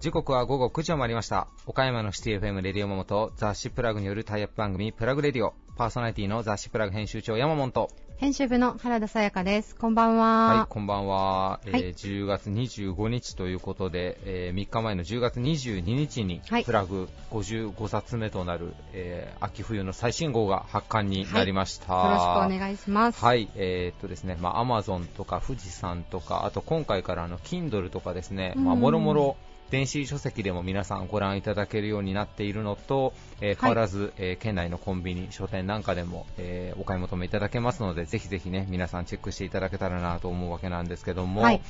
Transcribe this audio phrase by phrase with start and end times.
[0.00, 1.46] 時刻は午後9時を回りました。
[1.66, 5.54] 岡山のシティ FM レディオモモと雑誌プラグによるタイアップ番組プラグレディオ。
[5.76, 7.90] パーソナリティの雑誌プラグ編集長山本と。
[8.16, 9.74] 編集部の原田さやかです。
[9.74, 10.66] こんばんはい、は。
[10.66, 11.58] こんばんは。
[11.66, 21.92] えーはい10月25日ということで、え3日前の10月22日に、はいプラグ55冊目となる、えー秋冬の最新号が発刊になりました。
[21.92, 23.22] よろしくお願いします。
[23.22, 29.36] はい、えーっとですね、まあ、アマゾンとか富士山とか、あと今回からあの Kindle とかですね、もろもろ
[29.74, 41.60] 電子書籍でも皆さんご覧いただけるようになっているのと、えー変わらず、えー県内のコンビニ、書店なんかでも、えーお買い求めいただけますので、ぜひぜひね、皆さんチェックしていただけたらなと思うわけなんですけども、はい。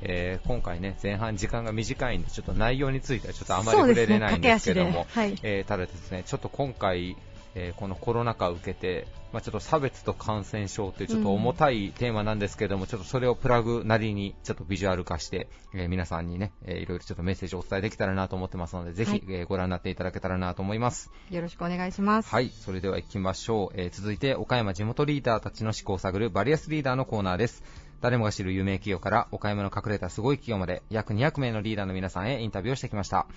[0.00, 5.42] えー今回ね、前半時間が短いんで、ちょっと内容についてはちょっとあまり触れれないんですけども、駆け足で。
[5.42, 5.58] はい。
[5.58, 7.18] えーただですね、ちょっと今回、
[7.54, 21.10] えーこのコロナ禍を受けて、まあ、ちょっと差別と感染症というちょっと重たいテーマなんですけども、ちょっとそれをプラグなりにちょっとビジュアル化して、えー皆さんにね、えーいろいろちょっとメッセージをお伝えできたらなと思ってますので、ぜひ、はいえーご覧になっていただけたらなと思います。
[21.30, 22.28] よろしくお願いします。
[22.30, 23.80] はい、それでは行きましょう。
[23.80, 27.62] えー続いて、岡山地元リーダーたちの思考を探るバリアスリーダーのコーナーです。
[28.02, 33.28] 誰もが知る有名企業から岡山の隠れたすごい企業まで約200名のリーダーの皆さんへインタビューをしてきました。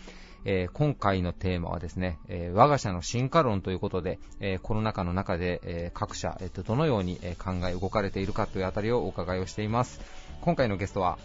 [0.45, 9.99] えー今回のテーマはですね、えー我が社の進化論ということで、えーコロナ禍の中で、え各社、えっと、どのようにえ考え動かれているかというあたりをお伺いをしています。
[10.41, 11.17] 今回のゲストは、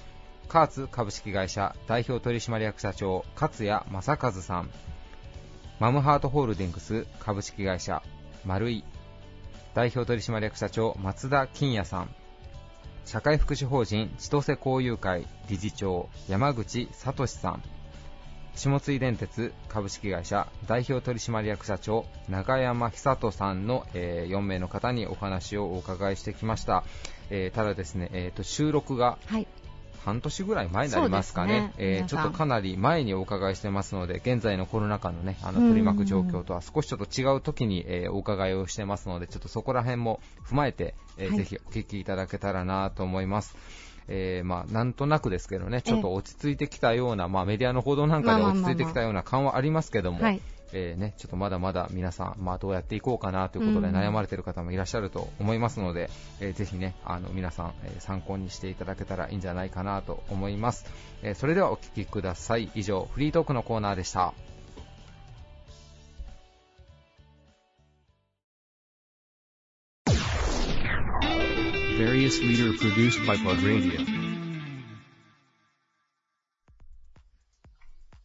[0.49, 4.71] カーツ株式会社代表取締役社長、勝谷正和さん、
[5.79, 8.03] マムハートホールディングス株式会社
[8.45, 8.85] 丸井。
[9.75, 12.15] 代表取締役社長松田金也さん。
[13.05, 17.63] 社会福祉法人千歳交友会理事長山口聡さん。
[18.55, 26.85] 下津井電鉄株式会社代表取締役社長永山久人さんの、え4名の方にお話をお伺いしてきました、
[27.31, 29.47] えーただですね、えーと収録がはい。
[30.05, 31.73] 半年ぐらい前になりますかね、ね。
[31.77, 35.69] えーちょっとかなり前にお伺いしてますので、現在のコロナ禍のね、あのうん。
[35.69, 41.37] 取り巻く状況とは少しちょっと違う時に、えーお伺いをしてますので、ちょっとそこら辺も踏まえて、えーはい。
[41.39, 43.57] ぜひお聞きいただけたらなと思います。
[44.09, 50.41] えーまあ、なんとなくですけどね、ちょっと落ち着いてきたような、まあ、メディアの報道なんかで落ち着いてきたような感はありますけども、はい。
[50.73, 56.11] えーね、ちょっとまだまだ皆さん、まあ、どうやっていこうかなということでうん悩まれている方もいらっしゃると思いますので、
[56.41, 60.87] えーぜひね、あの皆さん、えー参考にしていただけたらいいんじゃないかなと思います。
[61.23, 62.71] えーそれではお聞きください。
[62.75, 64.33] 以上、フリートークのコーナーでした。
[72.11, 74.20] Various leader produced by Plug Radio.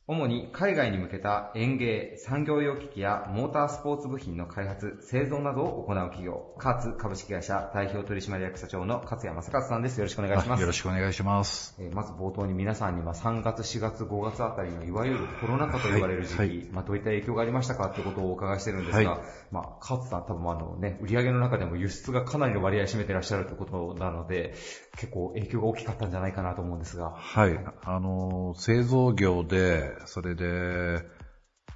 [0.07, 9.97] 主に海外に向けた園芸、産業用機器やモータースポーツ部品の開発、製造などを行う企業、カーツ株式会社代表取締役社長の勝谷正和さんです。
[9.97, 10.61] よろしくお願いします。
[10.61, 11.75] よろしくお願いします。
[11.79, 24.53] えーまず冒頭に皆さんには3月、4月、5月あたりのいわゆるコロナ禍と言われる時期、はいはいまあ、どういった影響がありましたかということをお伺いしてるんですが、はいまあ、勝さん多分あのね、売上の中でも輸出がかなりの割合占めてらっしゃるということなので、
[24.97, 27.11] 結構影響が大きかったんじゃないかなと思うんですが。
[27.15, 27.59] はい。
[27.83, 30.45] あの、製造業で、それで、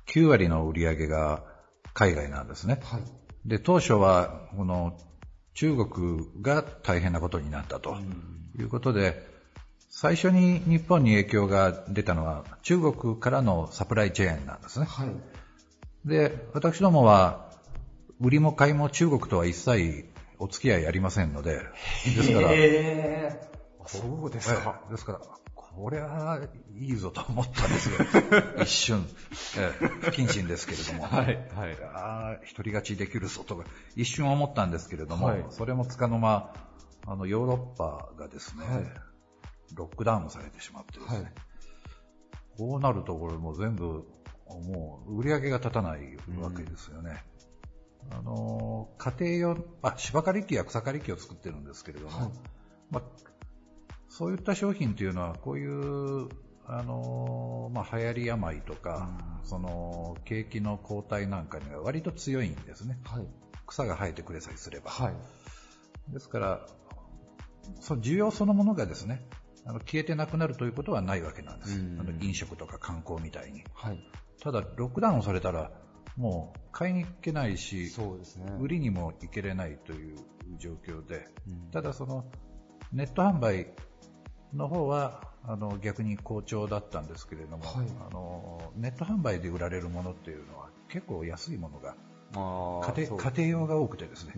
[0.07, 1.43] 9割の売り上げが
[1.93, 2.79] 海外なんですね。
[2.83, 3.01] はい。
[3.45, 4.97] で、当初は、この、
[5.53, 7.97] 中国が大変なことになったと
[8.57, 9.27] いうことで、
[9.89, 14.85] 最初に日本に影響が出たのは中国からのサプライチェーンなんですね。
[14.85, 15.09] はい。
[16.05, 17.51] で、私どもは、
[18.21, 20.05] 売りも買いも中国とは一切
[20.37, 21.61] お付き合いありませんので、
[22.05, 24.79] ですから、えー、そうですか。
[24.85, 25.19] ええですから、
[25.79, 26.41] これは
[26.75, 27.97] いいぞと思ったんですよ。
[28.61, 29.05] 一瞬、
[29.57, 29.87] ええ。
[29.87, 31.03] 不謹慎ですけれども。
[31.03, 31.25] はい、
[31.55, 31.77] はい。
[31.93, 33.63] ああ、独り勝ちできるぞとか、
[33.95, 35.45] 一瞬思ったんですけれども、はい。
[35.51, 36.53] それもつかの間、
[37.07, 38.85] あの、ヨーロッパがですね、はい。
[39.73, 41.33] ロックダウンされてしまってですね、はい。
[42.57, 44.05] こうなるとこれもう全部、
[44.47, 47.23] もう売り上げが立たないわけですよね。
[48.11, 52.31] あの、家庭用、あ、芝刈り機や草刈り機を作ってるんですけれども、はい。
[52.91, 53.28] まあ、
[54.09, 56.27] そういった商品というのは、こういう、
[56.65, 59.09] あの、まあ、流行り病とか、
[59.43, 62.99] その、景気の後退なんかには割と強いんですね。
[63.05, 63.27] はい。
[63.67, 64.91] 草が生えてくれさえすれば。
[64.91, 65.13] はい。
[66.11, 66.67] ですから、
[67.79, 69.27] その需要そのものがですね、
[69.65, 71.79] あの消えてなくなるということはないわけなんです。
[71.79, 73.63] うんあの飲食とか観光みたいに。
[73.73, 74.03] はい。
[74.41, 75.71] ただ、ロックダウンされたら、
[76.17, 78.57] もう買いに行けないし、ね。
[78.59, 80.17] 売りにも行けれないという
[80.57, 82.25] 状況で、うんただその
[82.91, 83.67] ネット販売
[84.53, 91.95] の方はあの逆に好調だったんですけれども、はいあのネット販売で売られるものっていうのは結構安いものが
[92.95, 94.33] 家庭家庭用が多くてですね、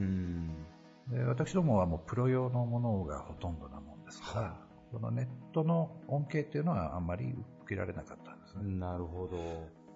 [1.09, 4.51] で私どもはもうプロ用のものがほとんどなもんですから、はい、
[4.93, 7.25] このネットの恩恵っていうのはあんまり
[7.65, 8.63] 受けられなかったんですね。
[8.79, 9.37] なるほど。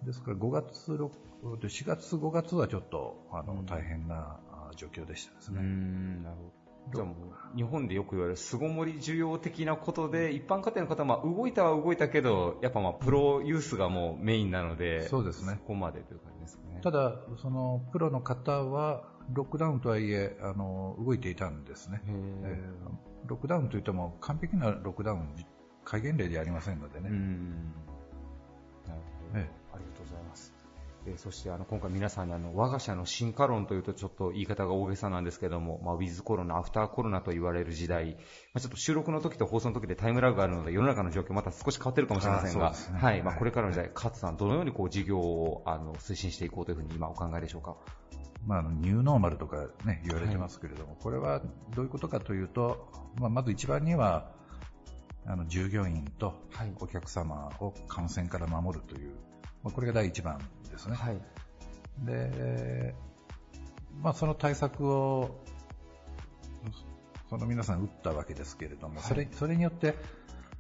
[0.06, 4.39] ですから5月、4月、5月はちょっとあの、大変な
[4.75, 5.62] 状況でしたですね。
[5.62, 6.64] なるほど。
[6.94, 15.54] じゃあもう日本でよく言われる巣ごもり需要的なことで一般家庭の方は動いたは動いたけどやっぱまあプロユースがもうメインなのでそうですね。
[15.54, 16.82] そこまでという感じですね。
[16.84, 19.04] ただそのプロの方は
[19.34, 25.34] ロックダウンとはいえあの動いていたんですね、えー、ロックダウンといっても完璧なロックダウン
[25.84, 27.10] 戒厳令ではありませんのでね。
[27.10, 29.02] なる
[29.32, 30.54] ほど、ええ、ありがとうございます
[31.07, 38.19] えそしてあの今回皆さんにあの我が社の進化論というとちょっと言い方が大げさなんですけども、まあ、ウィズコロナ、アフターコロナと言われる時代、ま
[38.56, 43.22] あ、ちょっと収録の時と放送の時でタイムラグがあるので世の中の状況また少し変わってるかもしれませんが、ね、はい。
[43.24, 47.75] まあ、これからの時代、勝さんどのようにこう事業をあの推進していこうというふうに今お考えでしょうか？
[48.46, 51.42] まあ、ニューノーマルとか、ね、言われてますけれども、はい、これは
[51.75, 54.30] どういうことかというと、まあ、まず一番には
[55.25, 56.36] あの従業員と
[56.80, 59.13] お客様を感染から守るという、
[59.63, 60.40] まあ、これが第一番
[60.75, 60.95] ですね。
[60.95, 61.22] はい
[62.04, 62.94] で、
[64.01, 65.42] まあ、その対策を、
[67.30, 69.95] その皆さん打ったわけですけれども、はい、それそれによって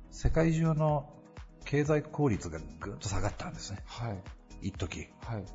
[0.09, 1.09] 世界中の
[1.65, 3.83] 経済効率がぐっと下がったんですね。
[3.85, 4.11] は
[4.61, 4.67] い。
[4.69, 5.09] 一時。
[5.21, 5.45] はい。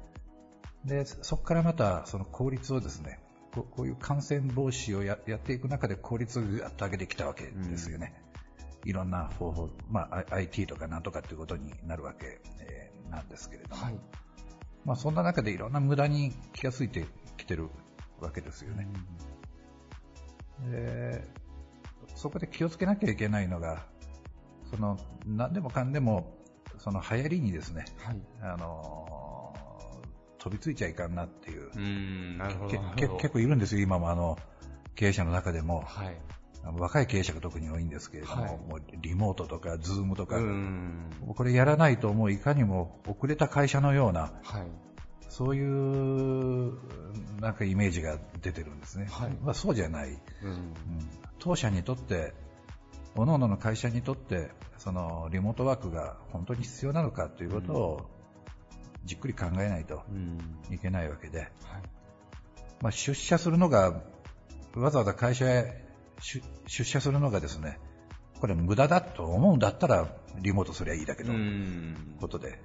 [0.85, 3.21] で、そこからまたその効率をですね、
[3.53, 8.23] ここういう感染防止をややっていく中で効率をぐっと上げてきたわけですよね。
[8.85, 13.83] うん、いろんな方法、まあ、IT とかなんとかっていうことになるわけ、えー、なんですけれども。
[13.83, 13.99] はい。
[14.85, 17.07] まあ、そんな中でいろんな無駄に気がついて
[17.37, 17.69] きてる
[18.21, 18.89] わけですよね。
[20.71, 21.29] で
[22.15, 23.87] そこで気をつけなきゃいけないのが、
[24.71, 26.37] その何でもかんでも
[26.79, 29.55] その流行りにですね、はい、あの
[30.39, 31.71] 飛びついちゃいかんなっていう、
[32.97, 34.39] 結構いるんですよ、今もあの
[34.95, 36.17] 経営者の中でも、はい、
[36.65, 40.39] 若い経営者が特に多いんですけれども、はい、もうリモートとか、ズームとか、
[41.35, 44.67] これやらないともういかにも遅れた会社のような、はい、
[45.29, 46.73] そういう
[47.41, 49.07] なんかイメージが出てるんですね。
[49.11, 50.75] はい、まあ、そうじゃない、うん、うん、
[51.39, 52.35] 当社にとって、
[53.17, 58.11] 各々の会社にとって、そのリモートワークが本当に必要なのかということを
[59.05, 60.03] じっくり考えないと
[60.71, 61.49] いけないわけで、
[62.81, 64.03] まあ、出社するのが
[64.75, 65.90] わざわざ会社へ
[66.21, 67.79] 出社するのがですね、
[68.41, 70.09] これ無駄だと思うんだったら
[70.41, 71.35] リモートすりゃいいだけの
[72.21, 72.61] ことで、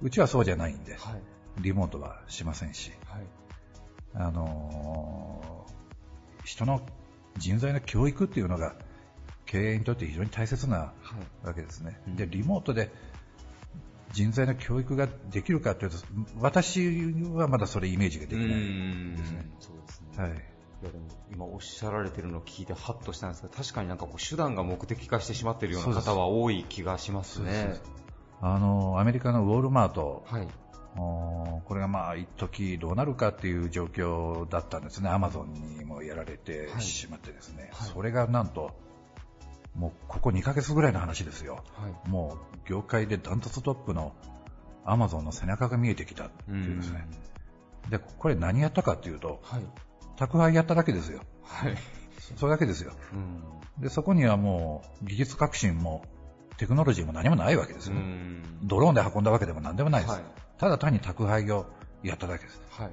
[0.00, 1.22] うちはそうじゃないんで、はい、
[1.60, 3.22] リモートはしませんし、はい、
[4.14, 6.82] あのー、人の
[7.38, 8.74] 人材の教育っていうのが
[9.46, 10.92] 経営にとって非常に大切な
[11.42, 12.00] わけですね。
[12.06, 12.90] はい、で、リモートで
[14.12, 15.96] 人材の教育ができるかというと、
[16.38, 19.50] 私はまだそれイメージができないですね。
[19.60, 20.22] そうですね。
[20.22, 20.51] はい。
[20.82, 27.76] いやでも今おっしゃられてるのを聞いてハッとしたんですが確かになんかこう手段が目的化してしまっているような方は多い気がしますね。
[28.40, 30.48] あのアメリカのウォールマート、はい、
[30.96, 37.70] これがまあ一時どうなるかっていう状況だったんですね、アマゾンにもやられてしまってですね、はい。
[37.72, 38.72] はい、それがなんと、
[39.76, 41.62] もうここ2ヶ月ぐらいの話ですよ、
[42.08, 44.12] もう業界でダントツトップの
[44.84, 47.06] アマゾンの背中が見えてきたっていうですね、
[47.88, 49.40] でこれ何やったかっていうと、
[50.16, 51.20] 宅配やっただけですよ。
[51.44, 51.76] はい。
[52.36, 52.92] それだけですよ。
[53.12, 56.04] うん、で、そこにはもう技術革新も
[56.56, 57.96] テクノロジーも何もないわけですよ。
[58.62, 60.12] ドローンで運んだわけでも何でもないです。
[60.12, 60.22] はい、
[60.58, 61.66] ただ単に宅配を
[62.02, 62.60] やっただけです。
[62.70, 62.90] はい、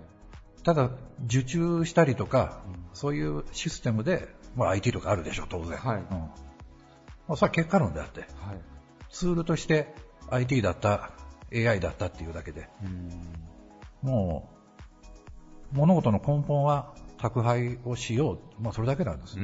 [0.64, 0.90] ただ、
[1.26, 5.78] 受注したりとか、うん、そういうシステムで、まあ、IT とかあるでしょう、当然。
[5.78, 6.04] はいうん
[7.30, 8.30] まあ、それは結果論であって、はい、
[9.12, 9.94] ツールとして
[10.32, 11.12] IT だった、
[11.54, 12.68] AI だったっていうだけで、
[14.02, 14.50] も
[15.74, 19.38] う、物事の根本は宅配をしよう、まあ、それだけなんです。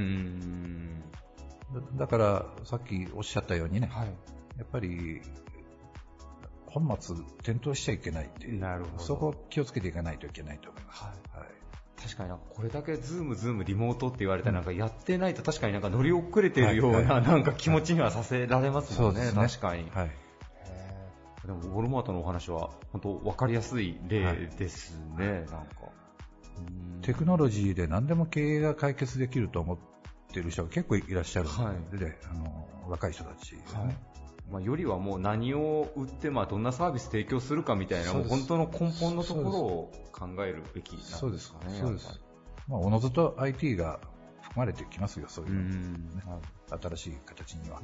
[1.97, 4.07] だから、さっきおっしゃったようにね、はい、
[4.57, 5.21] やっぱり、
[6.67, 9.03] 本末転倒しちゃいけないっていう、なるほど。
[9.03, 11.03] そこを気をつけていかないといけないと思います。
[11.03, 11.47] はい、はい。
[12.01, 19.89] 確かになんかこれだけズームズームリモートって言われたらなんかやってないと確かになんか乗り遅れてるようななんか気持ちにはさせられますもんね、はいはい、確かに。
[19.89, 20.11] はい。
[21.45, 25.94] でもウォルマートのお話は本当分かりやすい例ですね、はい、なんか。
[27.01, 29.77] テクノロジーで何でも経営が解決できると思っ
[30.33, 33.97] ている人が結構いらっしゃるので、はい、あの若い人たち、ね、はい、
[34.51, 41.77] まあ、よりはもう何を売って、まあ、どんなサービス提供するかみたいなもう本当の根本のところを考えるべきなんですかね。
[41.79, 42.21] そうです。
[42.67, 43.99] まあ、おのずと IT が
[44.41, 45.99] 含まれてきますよ、そういう、ね、
[46.69, 47.81] 新しい形には。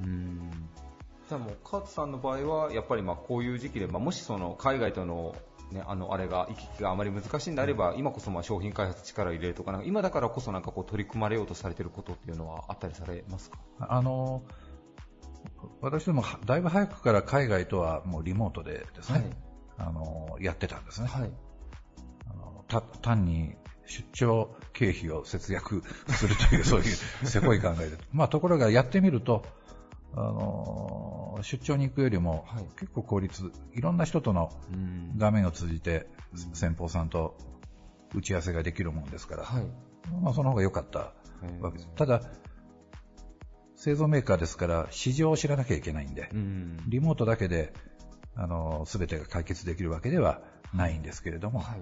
[1.30, 5.36] じゃあもう、勝さんの場合は、やっぱりまあこういう時期で、まあ、もしその海外との
[5.72, 13.58] ね、あのあれが行き来があまり難しいんであれば、今こそまあ商品開発力を入れるとか、か今だからこそなんかこう取り組まれようとされていることっていうのはあったりされますか？
[13.80, 14.44] あの
[15.82, 21.08] 私どもだいぶ早くから海外とはもうリモートでですね、はい、あのやってたんですね。
[21.08, 21.32] はい、
[22.30, 26.86] あのた単に出張経費を節約するという、そういう
[27.28, 27.98] せこい考えで。
[28.14, 29.44] まあ、ところがやってみると、
[30.14, 32.46] あの出張に行くよりも、
[32.80, 34.52] 結構効率、いろんな人との
[35.18, 36.08] 画面を通じて、
[36.54, 37.38] 先方さんと
[38.14, 39.66] 打ち合わせができるものですから、はい、
[40.22, 41.14] まあ、その方が良かった
[41.62, 41.90] わけです。
[41.96, 42.22] ただ、
[43.76, 46.30] 製造メーカーですから市場を知らなきゃいけないんで、
[46.88, 47.74] リモートだけで
[48.36, 50.42] あの全てが解決できるわけでは
[50.74, 51.82] ないんですけれども、はい、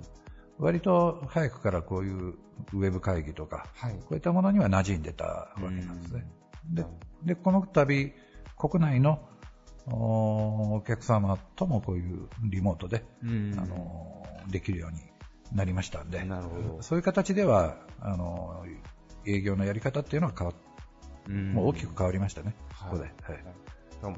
[0.60, 2.36] 割と早くからこういう
[2.74, 6.26] ウェブ会議とか、はい、こういったものには馴染んでたわけなんですね。
[6.66, 6.86] で
[7.24, 8.14] でこの度、
[8.58, 9.20] 国内の
[9.88, 15.00] お客様ともこういうリモートで、あのできるように
[15.54, 16.26] なりましたんで、
[16.82, 18.66] そういう形ではあの
[19.26, 20.54] 営業のやり方っていうのは変わ
[21.28, 23.04] もう大きく変わりましたね、ここで。
[23.04, 23.14] はい。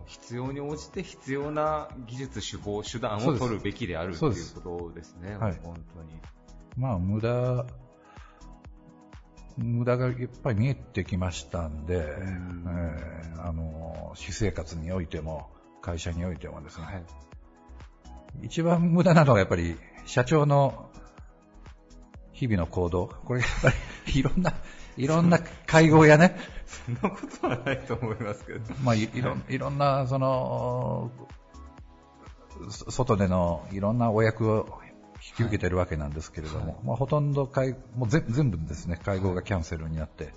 [0.05, 6.09] 必要に応じて必要な技術、手法、手段を取るべきであるということですね、はい、本当に。
[6.77, 7.65] まあ、無駄、
[9.57, 11.99] 無駄がやっぱり見えてきましたんで、ん。
[11.99, 15.49] えー、あの私生活においても、
[15.81, 17.03] 会社においてもですね、はい、
[18.43, 20.89] 一番無駄なのはやっぱり社長の
[22.33, 23.69] 日々の行動、これやっぱ
[24.07, 24.53] りいろんな、
[24.97, 28.59] いろんな会合やね、そんなことはないと思いますけど。
[28.83, 31.11] まあ、いろいろんな、その、
[32.69, 34.80] 外でのいろんなお役を
[35.23, 40.33] 引き受けてるわけなんですけれども、はい、まあ、ほとんど会もう全部ですね会合がキャンセルになって、はい、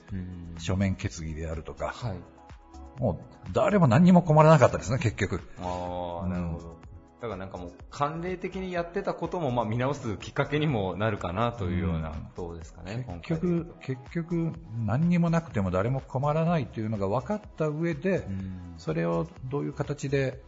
[0.58, 5.40] 書面決議であるとか、はい、もう誰も何にも困らなかったですね、結局。
[5.58, 6.76] あなるほど、
[7.22, 14.52] だからなんかもう慣例的にやってたこともまあ見直すきっかけにもなるかなというようなことですかね、結局、結局
[14.84, 18.28] 何にもなくても誰も困らないというのが分かった上で、
[18.76, 20.42] それをどういう形で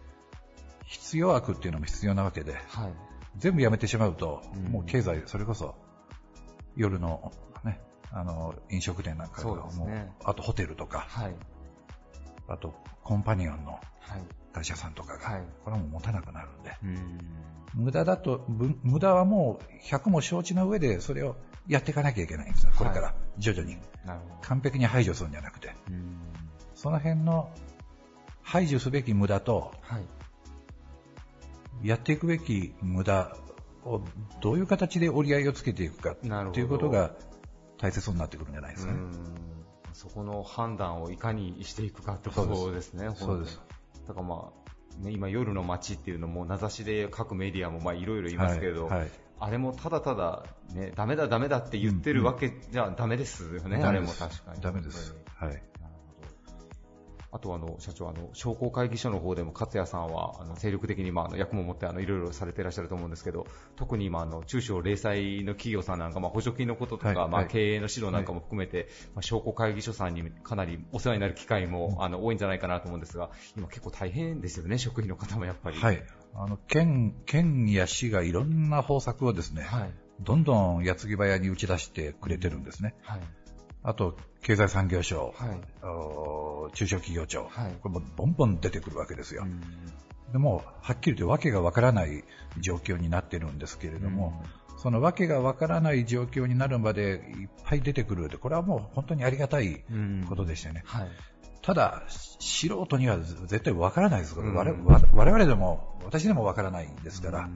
[0.84, 2.92] 必要悪っていうのも必要なわけで、はい、
[3.38, 5.74] 全部やめてしまうと、もう経済、それこそ
[6.76, 7.32] 夜の,、
[7.64, 11.34] ね、あの飲食店なんかもう、ね、あとホテルとか、はい、
[12.48, 13.78] あとコンパニオンの
[14.52, 17.20] 会社さんとかが、はい、これはもう持たなくなるんで、ん。
[17.74, 21.36] 無駄だと、無駄はもう100も承知の上で、それを
[21.68, 23.76] やっていかなきゃいけないんですよ、これから徐々に。
[24.40, 25.74] 完璧に排除するんじゃなくて、
[26.74, 27.50] その辺の
[28.42, 30.04] 排除すべき無駄と、はい、
[31.82, 33.36] やっていくべき無駄
[33.84, 34.02] を
[34.40, 37.12] どういう形で折り合いをつけていくかということが
[37.78, 38.98] 大切になってくるんじゃないですかね。
[39.92, 43.60] そこの判断をいかにしていくかってことですね、そうです。
[44.06, 44.52] だからま
[45.00, 54.60] あ、ね、今、夜の街っていうのも名指しで各メディアもいろいろ言いますけど、はいはい、あれもただただ、ね、ダメだ、ダメだって言ってるわけじゃダメですよね、うんうん、あれも確かに。
[54.60, 55.14] ダメです。
[55.34, 55.62] はい。
[57.32, 75.78] あとあの社長あの商工会議所の方でも勝谷さんはあの精力的にまああの役も持ってあのいろいろされていらっしゃると思うんですけど特に今あの中小零細の企業さんなんかまあ補助金のこととか、はい、まあ経営の指導なんかも含めて、はい、まあ、商工会議所さんにかなりお世話になる機会も、あの多いんじゃないかなと思うんですが今結構大変ですよね職員の方もやっぱり。
[75.78, 76.02] はい。
[76.34, 79.90] あの県県や市がいろんな方策をですね、はい、
[80.20, 82.94] どんどん矢継ぎ早に打ち出してくれてるんですね。
[83.02, 83.20] はい
[83.86, 85.60] あと、経済産業省、はい、
[86.74, 89.46] 中小企業庁、はい、これもボンボン出てくるわけですよ。
[90.32, 92.24] でも、はっきり言って訳がわからない
[92.58, 94.42] 状況になってるんですけれども、
[94.76, 97.02] その訳がわからない状況になるまで
[97.38, 99.84] いっぱい出てくるこれはもう本当にありがたい
[100.28, 100.82] ことでしてね。
[100.84, 101.10] はい、
[101.62, 104.36] ただ、素人には絶対わからないです。
[104.36, 107.48] 我々でも、私でもわからないんですから、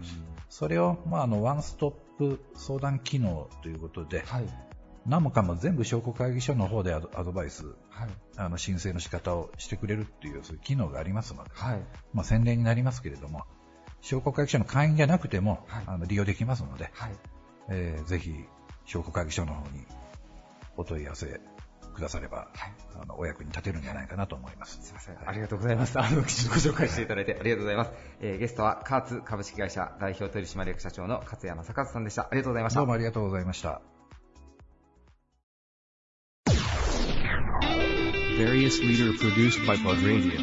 [0.49, 4.70] それを、まあ、あの、ワンストップ相談機能ということで、はい
[5.07, 13.45] 何もかも全部商工会議所の方でアドバイス、はい、あの申請の仕方をしてくれるっていうそういう機能がありますので、はい、まあ、宣伝になりますけれども
[14.00, 17.12] 商工会議所の会員じゃなくても、はい、あの利用できますので、はい
[17.69, 18.35] えー、ぜひ
[18.85, 19.85] 商工会議所の方に
[20.76, 21.40] お問い合わせ
[21.95, 22.49] くだされば、はい、
[23.02, 24.80] あのお役に立てるんじゃないかなと思います。
[24.83, 25.99] すみません、ありがとうございます。
[25.99, 27.92] あのご紹介していただいてありがとうございます。
[28.21, 32.23] えー、ゲストはカーツ株式会社代表取締役社長の勝山坂さんでした。
[32.23, 32.80] ありがとうございました。
[32.80, 34.00] どうもありがとうございました。
[38.41, 40.41] Various leader produced by Bug Radio.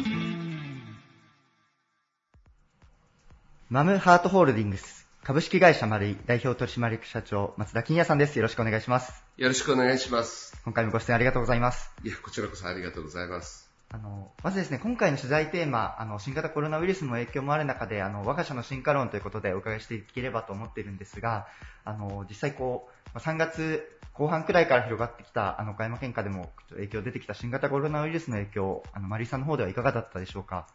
[3.68, 8.36] マムハートホールディングス株式会社マルイ代表取締役社長松田金也さんです。
[8.36, 9.24] よろしくお願いします。
[9.36, 10.56] よろしくお願いします。
[10.64, 11.90] 今回もご出演ありがとうございます。
[12.04, 13.68] いや、こちらこそありがとうございます。
[13.90, 21.48] あの、まずですね、今回の取材テーマ、あの、新型コロナウイルスの影響もある中で、あの、我が社の進化論ということでお伺いしていければと思っているんですが、
[21.84, 30.66] あの、実際こう、3月後半くらいから広がってきた、あの、岡山県下でも影響出てきた新型コロナウイルスの影響、あの、マリーさんの方ではいかがだったでしょうか？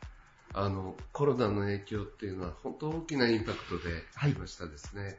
[0.53, 5.03] あの、コロナの影響っていうのは本当大きなインパクトでありましたですね。
[5.03, 5.15] はい、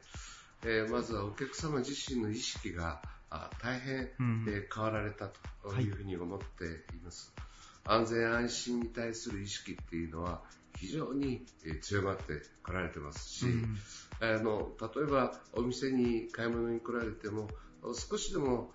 [0.63, 6.65] えー、まずはお客様自身の意識があ大変、うん、えー、変わられたというふうに思って
[6.95, 7.31] います。
[7.37, 7.45] はい
[7.87, 10.41] 安全安心に対する意識っていうのは
[10.75, 11.45] 非常に
[11.81, 13.77] 強まってこられてますし、うん、
[14.19, 17.47] あの例えばお店に買い物に来られても
[17.93, 18.71] 少しでも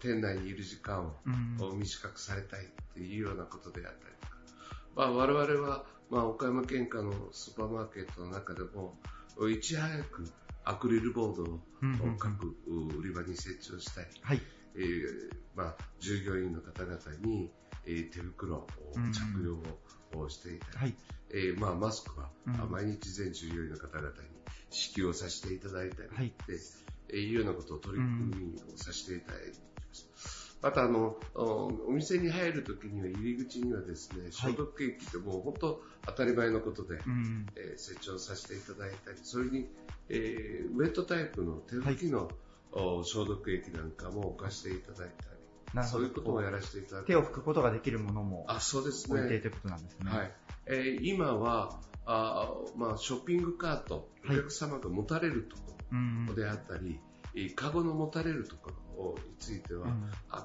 [0.00, 1.12] 店内にいる時間
[1.60, 4.36] を短くされたいっていうようなことであったりとか、
[4.94, 8.96] まあ、我々は、まあ、岡山県下のスーパーマーケットの中でも
[9.50, 10.30] いち早く
[10.64, 11.60] アクリルボードを
[12.18, 14.40] 各売り場に設置をしたり、はい。
[14.74, 17.50] えーまあ、従業員の方々に
[17.86, 20.94] え手袋を着用をしていたり、はい。
[21.30, 22.28] えー、まあ、マスクは、
[22.70, 24.14] 毎日全従業員の方々に
[24.70, 26.52] 支給をさせていただいたり、はい、え
[27.16, 29.58] いうようなことを取り組みをさせていただいて
[30.62, 39.66] またあのお店に入るときには入り口にはですね消毒液ってもう本当当たり前のことで、うんえー、設置をさせていただいたりそれに、
[40.08, 42.30] えー、ウェットタイプの手拭きの、は
[43.02, 45.32] い、消毒液なんかも置かせていただいた
[45.74, 46.00] なるほど。
[46.00, 47.06] そういうことをやらせていただく。
[47.06, 49.20] 手を拭くことができるものも、あ、そうですね。
[49.20, 50.10] 置いているということなんですね。
[50.10, 50.32] はい。
[50.66, 55.81] えー、今は、あまあ、ショッピングカート、お客様が持たれるところ
[56.34, 57.00] であったり、
[57.34, 59.86] はい、カゴの持たれるところについては、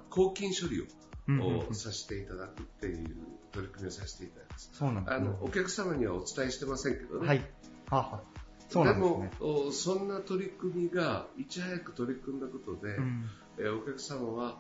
[0.10, 3.16] 抗菌処理を、をさせていただくっていう
[3.52, 4.70] 取り組みをさせていただきます。
[4.74, 7.28] そうなんです、ね、あの、お客様にはお伝えしてませんけどね。
[7.28, 7.40] はい。
[7.40, 7.44] は
[7.90, 8.38] あ、はあ。
[8.70, 14.60] でね、でもそんな取り組みがいち早く取り組んだことで、うん、えお客様は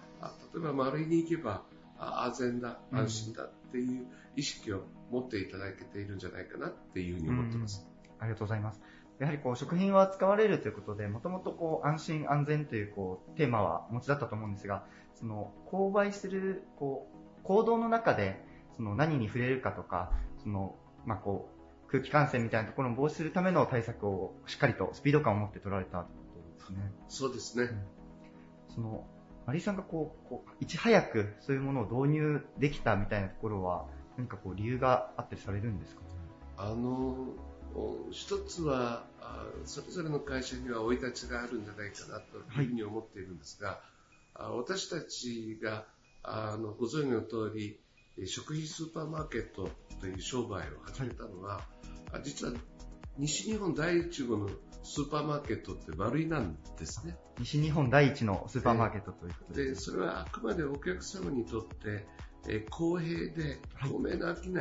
[0.53, 1.63] 例えば丸いに行けば
[1.99, 8.79] 安全だ安心だっていう意識を持っていただけているんじゃないかなっていうふうに思ってます、うん、ありがとうございます
[9.19, 14.83] やはりこう食品は使われるということでもともとこう安心安全というこうテーマはお持ちだったと思うんですが
[15.15, 18.43] その購買するこう行動の中で
[18.75, 20.11] その何に触れるかとか
[20.43, 21.57] その、まあ、こう
[21.89, 26.91] 空気感染みたいなところを防止するための対策をしっかりとスピード感を持って取られたということですね。
[27.07, 27.63] そうですね。
[27.63, 29.07] うん、その、
[29.45, 33.85] マリーさんがこう、こういち早くそういうものを導入できたみたいなところは、
[34.17, 36.07] 何かこう理由があったりされるんですか、ね、
[36.57, 37.27] あの、
[38.11, 39.05] 一つは、
[39.65, 43.81] それぞれの会社には生い立ちがあるんじゃないかなというふうに思っているんですが、
[44.33, 45.85] はい、私たちが
[46.23, 47.79] あのご存知の通り、
[48.25, 51.61] 食品スーパーマーケットという商売を始めたのは、
[52.23, 52.53] 実は
[53.17, 54.49] 西日本第一号の
[54.83, 57.17] スーパーマーケットって丸いなんですね。
[57.39, 59.65] 西日本第一のスーパーマーケットということで。
[59.65, 62.05] で、それはあくまでお客様にとって、
[62.47, 64.55] え公平で透明な商い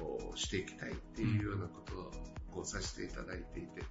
[0.00, 3.82] をしていきたいっていうようなことをこうさせていただいていて、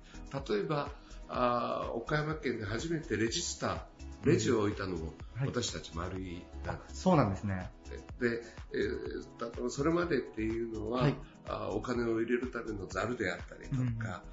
[0.51, 0.89] 例えば、
[1.29, 3.79] あ岡山県で初めてレジスター、
[4.23, 5.13] レジを置いたのも
[5.45, 7.69] 私たち丸いなんです、そうなんですね。
[8.19, 8.41] で、
[8.73, 11.15] えー、それまでっていうのは、はい、
[11.47, 14.23] あお金を入れるためのザルであったりとか、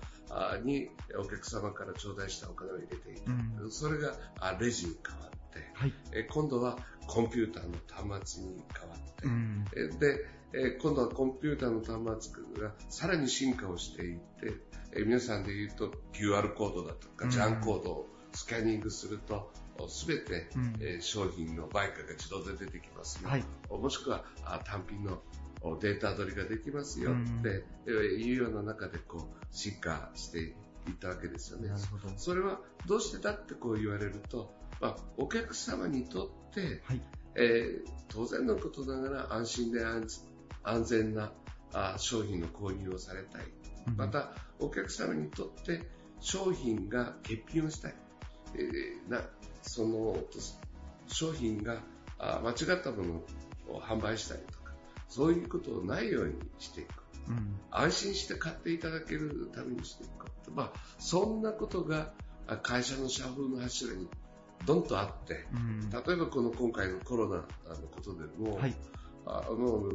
[0.59, 0.89] うん、に
[1.19, 7.75] お客様から頂戴したお金を入れていた、うん、それがあレジに変わって、はい、え今度はコンピューターの
[8.13, 14.53] 端末に変わって、うん、えで、え今度はコンピューターの端末がさらに進化をしていって、
[14.93, 19.51] え皆さんで言うと QR コードだとか、ジャンコードをスキャニングすると、
[19.89, 25.23] すべて、うん、えー、商品の売価が自動で出てきますよ、はい、もしくはあ単品の
[25.81, 27.13] データ取りができますよ。
[27.13, 30.53] って、うん、いうような中でこう進化してい
[30.91, 31.71] ったわけですよね。
[32.17, 37.03] それはどうしてだってこう言われると、まあ、お客様にとって、はい、
[37.35, 40.09] えー、当然のことながら安心で安
[40.85, 41.33] 全な
[41.73, 43.43] あ商品の購入をされたい。
[43.97, 45.87] また、お客様にとって
[46.21, 47.95] 商品が欠品をしたい。
[48.55, 49.23] えー、な
[49.63, 50.17] その
[51.07, 51.81] 商品が
[52.19, 54.73] 間違ったものを販売したりとか、
[55.09, 57.05] そういうことをないようにしていく。
[57.29, 60.51] うん、安心して買っていただけるためにしていく。
[60.53, 62.13] まあ、そんなことが
[62.63, 64.09] 会社の社風の柱に
[64.67, 67.43] どんとあって、うん、例えばこの今回のコロナの
[67.95, 68.75] ことでも、はい、
[69.27, 69.93] あの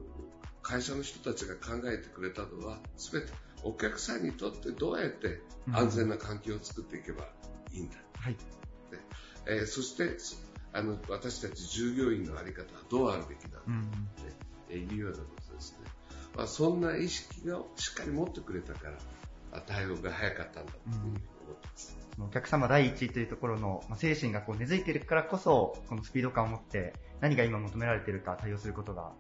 [0.66, 3.28] 会社の人たちが考えてくれたのは、全て
[3.64, 5.40] お客さんにとってどうやって
[5.72, 7.26] 安全な環境を作っていけば
[7.72, 7.98] いいんだ。
[7.98, 8.36] うんはい。
[9.46, 10.18] えー、そして
[10.74, 13.60] あの私たち従業員の在り方はどうあるべきだ。
[13.60, 13.92] と、うん。
[14.70, 15.78] えいうようなことですね、
[16.36, 18.90] まあ、そんな意識をしっかり持ってくれたか
[19.52, 21.98] ら対応が早かったんだというふうに思ってます。
[22.18, 29.14] うん、お客様第一というところの精神がこう根付いているからこそこのスピード感を持って何が今求められているか対応することが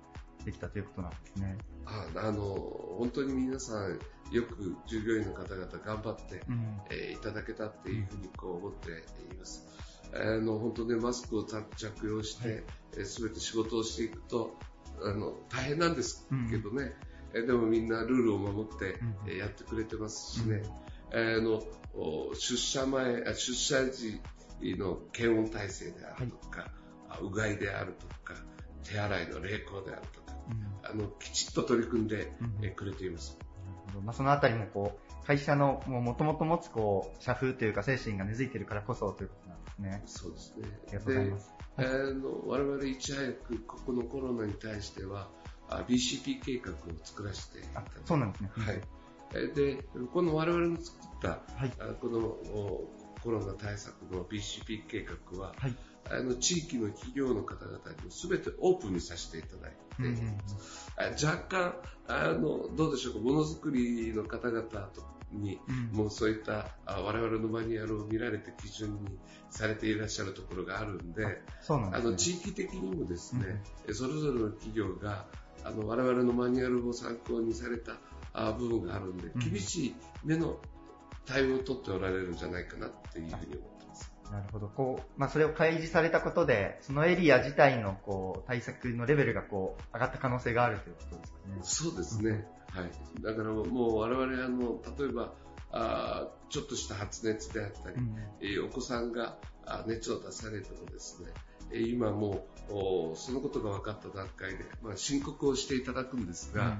[0.45, 1.57] できたということなんですね。
[1.85, 2.55] ああの、
[2.97, 3.99] 本当に皆さん、
[4.31, 9.67] よく従業員の方々頑張って、うん、えー、いただけたっていうふうにこう思っています。
[10.13, 12.63] あの、本当ね、マスクを着用して、
[13.03, 14.57] す、べ、て仕事をしていくと、
[15.03, 16.95] あの、大変なんですけどね、
[17.33, 20.63] うん、でもみんなルールを守って、うん、やってくれてますしね、
[21.11, 21.63] うん、あの、
[22.33, 24.21] 出社前、出社時
[24.61, 26.71] の検温体制であるとか、
[27.09, 28.35] はい、うがいであるとか、
[28.83, 30.24] 手洗いの励行であるとか、
[30.83, 32.33] あの、きちっと取り組んで
[32.75, 33.37] くれています。
[34.03, 40.03] まあ、そのあたりもこう、会社のもともと持つこう、社風というか精神が根付いているからこそということなんですね。
[40.05, 40.67] そうですね。
[40.87, 41.53] ありがとうございます。
[41.77, 45.29] あの我々いち早くここのコロナに対しては、
[45.69, 48.51] BCP 計画を作らせていただそうなんですね。
[48.55, 48.81] はい。
[49.55, 52.37] で、この我々の作った、はい、この
[53.23, 55.75] コロナ対策の BCP 計画は、はい、
[56.09, 60.15] あの地域の企業の方々に全てオープンにさせていただいて、うんうん、
[61.25, 61.75] 若干
[62.07, 64.89] あのどうでしょうかものづくりの方々
[65.31, 69.17] に、うん、もうそういったあ我々のマニュアルを見られて基準に
[69.49, 71.25] されていらっしゃるところがあるんで、
[71.67, 75.25] あ、ね、の地域的にもですね、うん、それぞれの企業が
[75.63, 77.93] あの我々のマニュアルを参考にされた
[78.33, 80.57] あ部分があるんで、厳しい目の
[81.25, 83.74] 対応を取っておられるんじゃないかなっていうふうに思ってます。
[84.31, 84.67] なるほど。
[84.67, 91.57] こう、まあ、それを開示されたことで、そのエリア自体の、こう、対策のレベルが、こう、上がった可能性があるということですかね。
[91.61, 92.47] そうですね。
[92.69, 93.21] はい。
[93.21, 95.33] だからもう、我々、あの、例えば、
[95.71, 99.37] あちょっとした発熱であったり、うん、えー、お子さんが
[99.87, 101.31] 熱を出されてもですね、
[101.73, 102.47] 今も
[103.13, 106.77] うそのことが分かった段階で、まあ、申告をしていただくんですが、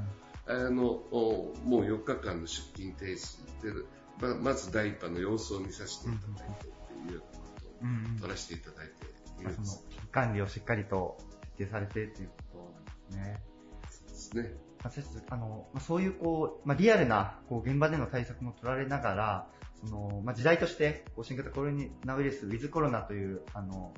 [0.48, 3.86] うん、あのもう4日間の出勤停止で
[4.22, 6.74] ままず第一波の様子を見させていただいてうよ
[7.14, 7.28] うなこ
[7.60, 9.06] とを取らせていただいて
[9.42, 9.86] いるんです。
[10.12, 11.18] 管理をしっかりと
[11.58, 12.70] 徹底されてというこ
[13.12, 14.54] となんですね。
[14.84, 15.24] そうですね。
[15.30, 19.48] あのそういうこう、まあ、リアルなこう現場での対策も取られながら、
[19.84, 21.72] そのまあ、時代としてこう新型コロ
[22.06, 23.94] ナウイルス、ウィズコロナというあの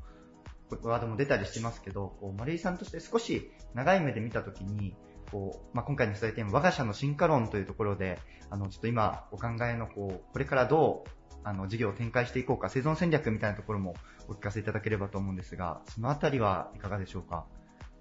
[0.83, 4.95] ワードも出たりしてますけど、こう丸井さんとして少し長い目で見たときに、
[5.31, 11.09] こう、まあ、今回の伝えテーマ、我が社の進化論というところで、あの、ちょっと今お考えの、こう、これからどう、
[11.47, 13.95] あの、事業を展開していこうか、生存戦略みたいなところも
[14.27, 17.45] お聞かせいただければと思うんですが、そのあたりはいかがでしょうか？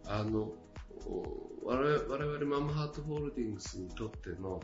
[0.05, 0.51] あの、
[1.65, 4.61] 我々マムハートホールディングスにとっての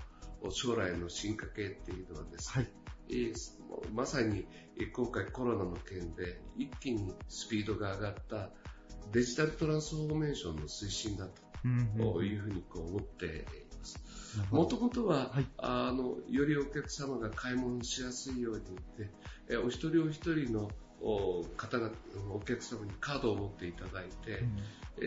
[0.50, 4.46] 将来の進化系っていうのはですね、はい、まさに
[4.92, 8.50] 今回コロナの件で一気にスピードが上がった
[9.12, 11.32] デジタルトランスフォーメーションの推進だと
[11.96, 13.28] というふうにこう思ってい
[13.82, 13.98] ます。
[14.50, 18.64] もともとは、はい、あの、よりお客様が買い物しやすいようにっ
[19.48, 20.70] て、お一人お一人の
[21.56, 21.90] 方が、
[22.30, 24.58] お客様にカードを持っていただいて、うん、
[25.00, 25.06] え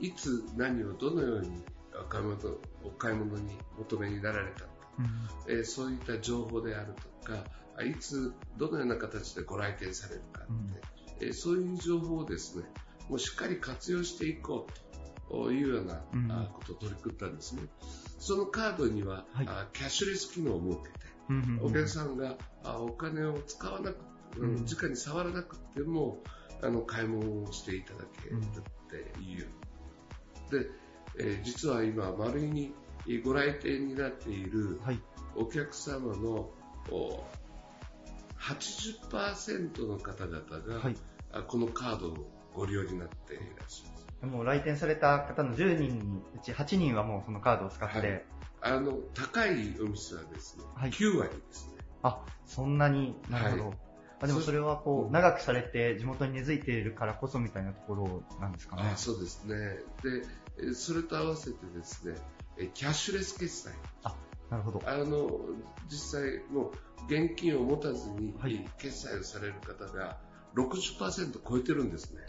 [0.00, 1.62] ー、いつ何をどのように
[1.98, 2.36] お買い物
[2.84, 4.66] お買い物に求めになられたか、
[4.98, 7.44] うん、えー、そういった情報であるとか、
[7.84, 12.64] いつどのような形でご来店されるかって、うん、えー、そういう情報をですね、
[13.08, 14.86] もうしっかり活用していこうと。
[15.28, 17.62] というような、うん、ことを取り組んだんですね。
[18.18, 21.06] そのカードには、はい、キャッシュレス機能を設けて、
[21.62, 23.96] お客さんがお金を使わなく、
[24.38, 26.22] うん、直に触らなくても、
[26.62, 28.42] あの、買い物をしていただけるっ
[29.14, 29.46] ていう。
[30.50, 30.70] で、
[31.18, 32.72] えー、実は今、丸いに
[33.24, 34.80] ご来店になっている
[35.34, 36.50] お客様の、はい、
[38.38, 40.96] 80%の方々が、はい、
[41.46, 43.95] このカードをご利用になっていらっしゃる。
[44.26, 48.24] もう来店された方の10人のうち8人はもうそのカードを使って、はい、
[48.60, 51.84] あの高いお店はですね、はい、9割ですね。
[52.02, 53.16] あ、そんなに？
[53.30, 53.66] なるほど。
[53.68, 53.76] はい、
[54.22, 58.82] あでもそれはこう長くされて地元に根付いているからこそみたいなところなんですかね。
[58.92, 59.56] あそうですね。
[60.58, 62.16] で、それと合わせてですね、
[62.74, 63.72] キャッシュレス決済。
[64.04, 64.14] あ、
[64.50, 64.82] なるほど。
[64.86, 65.30] あの、
[65.90, 66.72] 実際もう
[67.08, 68.34] 現金を持たずに
[68.78, 70.18] 決済をされる方が
[70.54, 72.22] 60%超えてるんですね。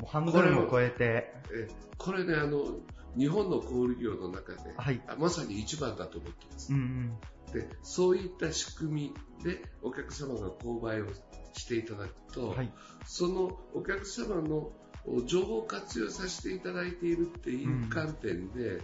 [0.00, 1.32] もう半分を超えて。
[1.52, 2.78] えこれね、あの、
[3.16, 6.72] 日本の小売業の中で、はい、まさに一番だと思ってます。
[6.72, 11.06] うんうん、で、そういった仕組みでお客様が購買を
[11.54, 12.72] していただくと、はい、
[13.06, 14.70] そのお客様の
[15.24, 18.82] 情報活用させていただいているっていう観点で、うん、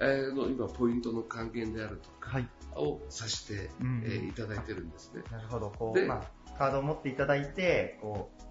[0.00, 2.40] えー、の今ポイントの還元であるとか
[2.76, 5.22] をさせて、うん、えー、いただいてるんですね。
[5.30, 5.70] なるほど。
[5.70, 8.42] こう、まあ、カードを持っていただいて、こう、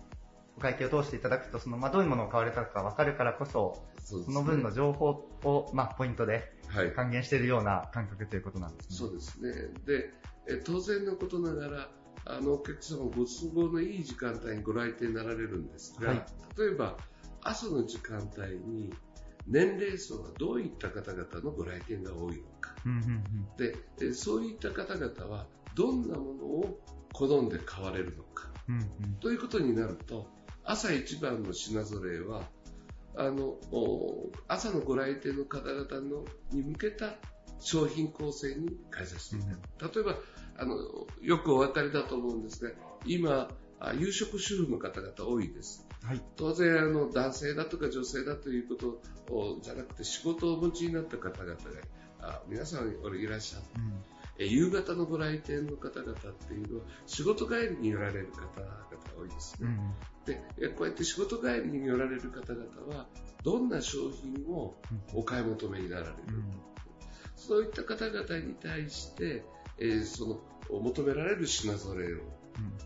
[0.57, 5.09] お会計を通していただくと、その、まあ、どういうものを買われたか分かるからこそ、そ、ね、の分の情報
[5.43, 6.53] を、まあ、ポイントで
[6.95, 8.95] 還元しているような感覚ということなんですね。
[8.97, 9.51] そうですね。
[9.85, 10.13] で、
[10.47, 11.89] え当然のことながら、
[12.25, 16.25] あの、お客様ご都合のいい時間帯にご来店になられるんですが、はい、
[16.57, 16.97] 例えば、
[17.41, 18.93] 朝の時間帯に、
[19.47, 22.75] 年齢層がどういった方々のご来店が多いのか、
[23.97, 26.79] でそういった方々はどんなものを
[27.11, 29.13] 好んで買われるのか、うんうん。
[29.19, 30.27] ということになると
[30.65, 32.43] 朝一番の品揃えは
[33.15, 37.15] あのお朝のご来店の方々のに向けた
[37.59, 40.19] 商品構成に変えさせていただく、例えば
[40.57, 40.75] あの
[41.21, 42.71] よくお分かりだと思うんですが
[43.05, 43.49] 今
[43.79, 45.85] あ夕食主婦の方々多いです。
[46.03, 46.21] はい。
[46.35, 51.59] 当然あの男性だとか女性だということをじゃなくて仕事をお持ちになった方々が
[52.21, 54.03] あ皆さんいらっしゃるうん。
[54.39, 56.15] え夕方のご来店の方々っ
[56.47, 58.73] ていうのは仕事帰りに寄られる方々
[59.17, 59.93] 多いですね、うん
[60.25, 63.07] でえこうやって仕事帰りに寄られる方々は
[63.43, 64.75] どんな商品を
[65.13, 66.43] お買い求めになられる、うん。
[67.35, 69.43] そういった方々に対して、
[69.79, 70.39] えーその
[70.81, 72.19] 求められる品揃えを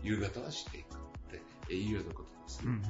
[0.02, 0.98] 夕方はしていくっ
[1.30, 2.88] てえーいうようなことですうんね。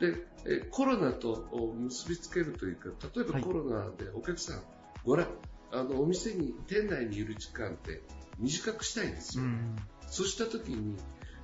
[0.00, 0.12] うん。
[0.12, 3.42] で、えーコロナとお結びつけるというか、例えばはい。
[3.42, 4.62] コロナでお客さん、
[5.04, 5.28] ご覧、
[5.72, 8.02] あの、お店に、店内にいる時間って
[8.38, 9.44] 短くしたいんですよ。
[9.44, 9.76] うん。
[10.08, 10.96] そうした時に、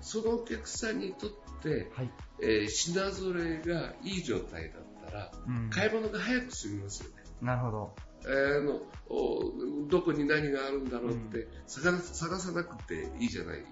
[0.02, 1.30] そのお客さんにとっ
[1.62, 2.10] て、はい。
[2.42, 7.22] えー品揃えがいい状態だったら、うん買い物が早く済みますよね。
[7.40, 7.94] なるほど。
[8.24, 13.64] えーあのおどこに何があるんだろうって探探さなくていいじゃない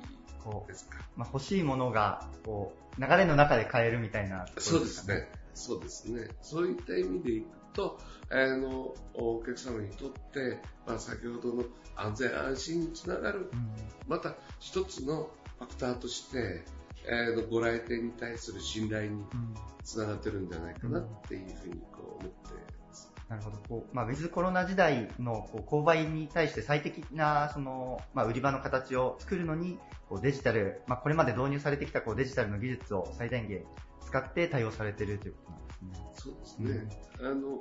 [0.42, 0.98] こですか。
[1.16, 5.28] う、まあ、欲しいものが、こう、流れの中で買えるみたいなところそうですね。。
[5.54, 6.28] そうですね。
[6.40, 7.98] そういった意味でいくと、
[8.30, 11.64] あの、お客様にとって、まあ、先ほどの
[11.96, 13.70] 安全安心につながる、うん
[14.08, 16.64] また一つのファクターとして、
[17.06, 19.26] えーのご来店に対する信頼にうん
[19.84, 22.54] つながってるんじゃないかなっていうふうにこう思って
[22.88, 23.12] ます。
[23.28, 23.58] なるほど。
[23.68, 33.64] こう、まあ、ウィズコロナ時代のこう購買に対して最適な、その、まあ、売り場の形を作るのに、こうデジタル、まあ、これまで導入されてきたこうデジタルの技術を最大限
[34.06, 36.12] 使って対応されているということなんですね。
[36.14, 36.88] そうですね。
[37.20, 37.60] あの、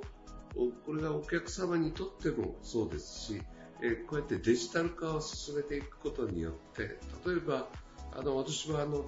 [0.56, 3.42] おこれがお客様にとってもそうですし、
[3.82, 7.68] えーこうやってデジタル化を進めていくことによって、例えば、
[8.16, 9.04] あの、私はあの、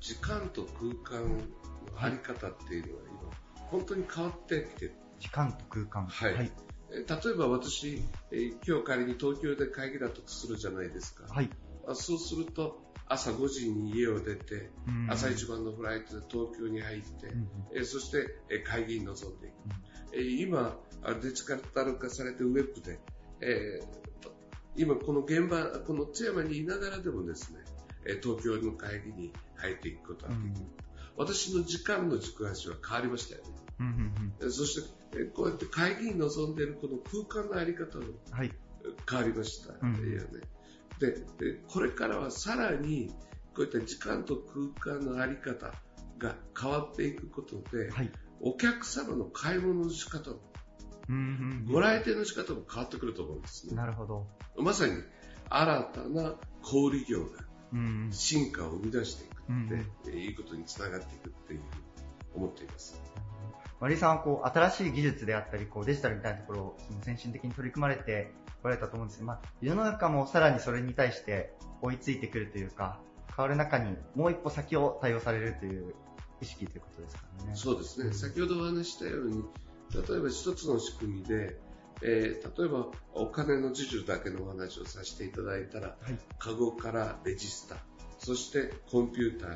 [0.00, 1.42] 時間と空間の
[2.00, 3.02] あり方っていうのは
[3.56, 4.94] 今、本当に変わってきてる。
[5.18, 6.06] 時間と空間。
[6.06, 6.52] はいはい。
[6.92, 11.32] えー例えば私、えー今日仮に東京で会議だとするじゃないですか。
[11.32, 11.50] はい。
[11.86, 19.54] あそうすると、朝5時に家を出て、うん朝一番のフライトで東京に入って、うんえーそして、えー会議に臨んでいく。
[20.14, 22.98] えー今、あデジタル化されてウェブで、
[23.40, 24.00] えー
[24.76, 27.60] 今この現場、この津山にいながらでもですね、
[28.06, 30.66] えー東京の会議に入っていくことができる。
[31.16, 33.50] 私の時間の軸足は変わりましたよね。
[33.80, 38.52] うんうんうんえーそして、えーこうやって会議に臨んでいるこの空間のあり方もはい。
[39.08, 39.88] 変わりましたよね。
[39.90, 40.40] うん
[40.98, 43.08] でで、これからはさらに、
[43.54, 45.72] こういった時間と空間のあり方
[46.18, 48.10] が変わっていくことで、はい。
[48.40, 50.36] お客様の買い物の仕方も、
[51.08, 53.74] うんうんご来店の仕方も変わってくると思うんですね。
[53.76, 54.26] なるほど。
[54.56, 54.92] まさに
[55.48, 57.49] 新たな小売業がうんうん
[58.10, 61.82] 進化を生み出していくって、いいことにつながっていくっていうふうに
[62.34, 63.00] 思っています。
[63.80, 73.00] マリーさんはこう新しい技術であったりこうデジタルみたいなところをその先進的に取り組まれてこられたと思うんですけど、まあ、世の中もさらにそれに対して追いついてくるというか
[73.34, 75.94] 変わる中にもう一歩先を対応されるという
[76.42, 77.52] 意識ということですかね。
[77.54, 78.12] そうですね。
[78.12, 79.44] 先ほどお話ししたように、
[79.94, 81.58] 例えば一つの仕組みで、
[82.02, 86.18] えー例えばお金の授受だけのお話をさせていただいたら、はい。
[86.38, 87.76] カゴからレジスタ、
[88.18, 89.50] そしてコンピューター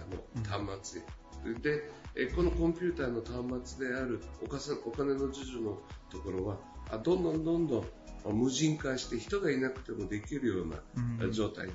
[0.65, 5.79] の端末へ、で、えーこのコンピューターの端末であるお金の授受の
[6.11, 6.59] ところは、
[6.91, 7.85] あどんどんどんどん
[8.27, 10.77] あ無人化して人がいなくてもできるような
[11.23, 11.33] うん。
[11.33, 11.73] 状態に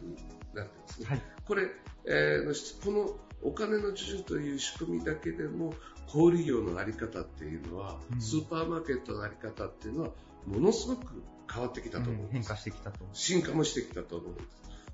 [0.54, 1.06] なってますね。
[1.08, 1.22] はい。
[1.46, 1.64] これ、
[2.06, 5.74] えーこのお金の授受という仕組みだけでも
[6.08, 8.22] 小売業のあり方っていうのは、うん。
[8.22, 10.10] スーパーマーケットのあり方っていうのは
[10.46, 13.00] ものすごく変わってきたと思うんです、変化してきたと。
[13.14, 14.48] 進化もしてきたと思うんです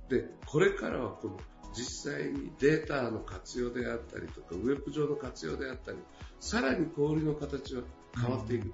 [0.08, 1.36] でこれからはこの
[1.74, 5.98] 実際にデータの活用であったりとかウェブ上の活用であったり
[6.40, 7.82] さらに小売の形は
[8.18, 8.72] 変わっていく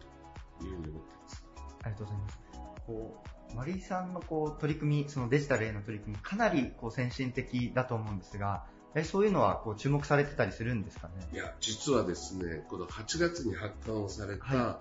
[0.61, 1.45] というふうに思っています、
[1.83, 2.39] ありがとうございます。
[2.87, 11.27] こう、マリーさんのこう取り組み、そのデジタルへの取り組み、かなりこう先進的だと思うんですが、えそういうのはこう注目されてたりするんですかね？
[11.33, 14.81] いや、実はですね、この8月に発刊をされた、は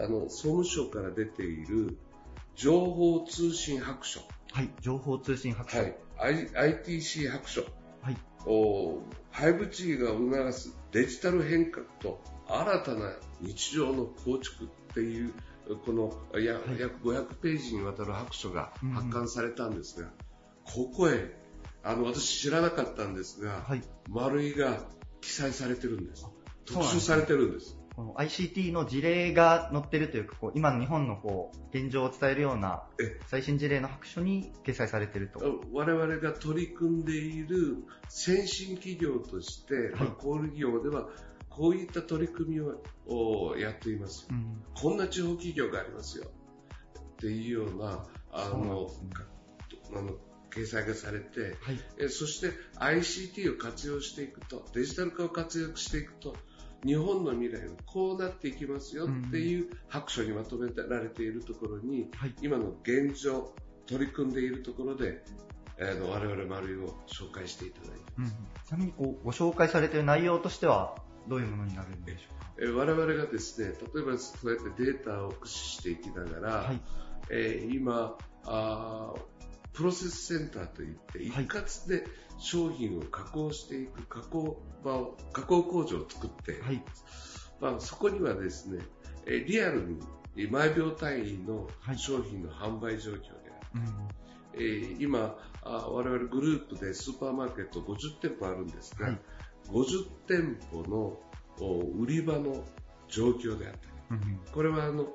[0.00, 1.98] あの、総務省から出ている
[2.54, 4.20] 情報通信白書、
[4.52, 4.70] はい。
[4.80, 5.78] 情報通信白書。
[5.78, 7.62] はい、ITC 白書、
[8.02, 8.16] はい。
[8.46, 9.00] お
[9.32, 15.32] 5G が促すデジタル変革と新たな日常の構築っていう、
[15.84, 20.08] このや、はい約500ページにわたる白書がうんうん発刊されたんですが、
[20.64, 21.36] ここへ、
[21.82, 23.82] あの、私知らなかったんですが、はい。
[24.08, 24.80] 丸いが
[25.20, 26.26] 記載されてるんです。
[26.64, 27.77] 特集されてるんです。
[27.98, 32.84] この ICT の事例が載ってるというか、こう今の日本のこう現状を伝えるような
[33.26, 35.40] 最新事例の白書に掲載されていると。
[35.72, 41.08] 我々が取り組んでいる先進企業として、はい、まあ、小売業では
[41.50, 46.30] こういった取り組みをやっています、うん、こんな地方企業がありますよ。
[47.10, 48.88] っていうようなあの
[49.92, 50.12] あの
[50.50, 56.36] 掲載がされて、はい、えそして ICT を活用していくとデジタル化を活用していくと
[56.84, 63.52] 日本の未来はこうなっていきますよっていう白書にまとめられているところに、はい、今の現状
[63.86, 65.24] 取り組んでいるところで、
[65.78, 68.30] えー、我々丸いを紹介していただいてうん、ち
[68.70, 70.96] なみにこうご紹介されている内容としては
[71.28, 72.52] どういうものになるんでしょうか？
[72.60, 76.80] え我々がですね例えばそうやってデータを駆使していきながら、はい、
[77.30, 79.14] えー、今あ
[79.72, 82.04] プロセスセンターといって一括で
[82.38, 86.82] 商品を加工していく加工場を加工工場を作って、はい、
[87.60, 88.82] まあ、そこにはですね
[89.26, 93.28] リアルに毎秒単位の商品の販売状況で
[93.74, 94.18] ある、はい
[94.54, 99.18] えー、今あ我々グループでスーパーマーケット50店舗あるんですが、はい、
[99.68, 101.18] 50店舗の
[101.98, 102.64] 売り場の
[103.08, 105.06] 状況であったり、うん、これはあの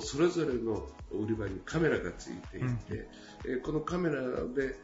[0.00, 3.08] それぞれの売り場にカメラがついていて、
[3.46, 4.22] うん、このカメラ
[4.54, 4.76] で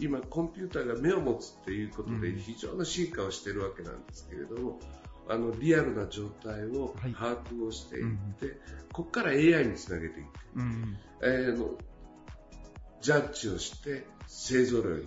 [0.00, 4.80] 今コンピューターが目を持つっていうことで非常な進化をしているわけなんですけれども、
[5.28, 8.54] あのリアルな状態を把握をしていって、はい、
[8.92, 11.70] ここから AI につなげていって、うん、えー、の
[13.00, 15.06] ジャッジをして勢ぞろいに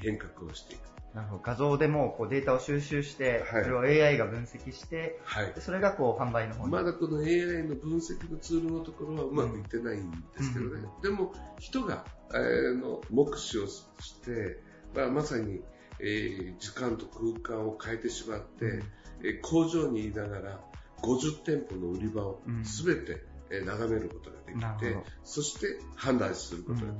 [0.00, 0.91] 変革をしていく。
[1.14, 1.42] なるほど。
[1.42, 6.72] 画像でもこうデータを収集して、はい、それを AI が分析して、はい、それがこう販売の方に。
[6.72, 13.82] まだこの AI の分析のツールのところはうまくいってないんですけどね、うん、でも人が、えー、の目視をし
[14.22, 14.60] て、
[14.94, 15.60] まあ、まさに、
[16.00, 18.82] えー、時間と空間を変えてしまって、うん、
[19.22, 20.60] えー、工場にいながら
[21.02, 26.92] 50店舗の売り場を全て、うん、眺めることができて、そして判断することが、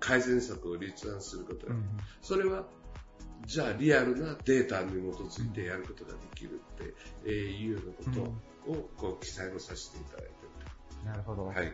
[0.00, 1.88] 改善策を立案することができる、
[2.22, 2.64] それは
[3.46, 8.34] じゃあリアルなデータに基づいてやることができるっていうようなこ
[8.66, 10.40] とをこう記載をさせていただいてる
[11.04, 11.46] なるほど。
[11.46, 11.72] はい。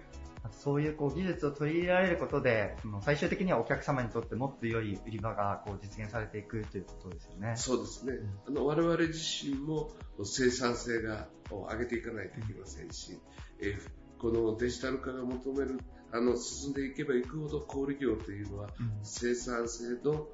[0.53, 7.55] そういうこう技術を取り入れられることで、最終的にはお客様にとってもっと良い売り場がこう実現されていくということですよね。
[7.57, 8.13] そうですね。
[8.47, 9.19] うん、あの我々自
[9.51, 9.91] 身も
[10.23, 13.19] 生産性がを上げていかないといけませんし、
[13.61, 15.81] えー、このデジタル化が求める
[16.13, 18.71] あの進んでいけばいくほど小売業というのは、
[19.03, 20.27] 生産性の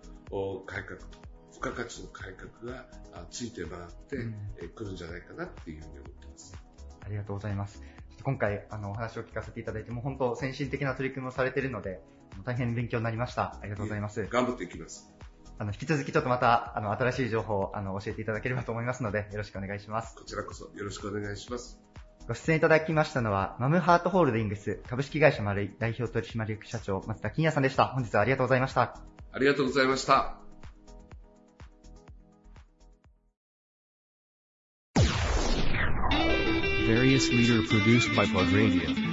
[0.67, 1.07] 改革と
[1.51, 2.87] 付加価値の改革が
[3.31, 3.83] ついて回っ
[4.59, 6.55] てくるんじゃないかなっていうふうに思ってます。
[7.05, 7.83] ありがとうございます。
[8.23, 12.01] 今回あのお話を聞かせていただいても本当先進的な取り組みをされているので
[12.45, 13.59] 大変勉強になりました。
[13.61, 14.27] ありがとうございます。
[14.27, 15.13] 頑張っていきます。
[15.59, 20.17] あの引き続きちょっとまたあの新しい情報をあの教えていただければと思いますのでよろしくお願いします。
[20.17, 21.92] こちらこそよろしくお願いします。
[22.29, 27.87] ご出演いただきましたのは、マムハートホールディングス株式会社丸井代表取締役社長松田金也さんでした。
[27.87, 28.97] 本日はありがとうございました。
[29.33, 30.37] ありがとうございました。
[36.87, 39.13] various leader produced by Plug Radio.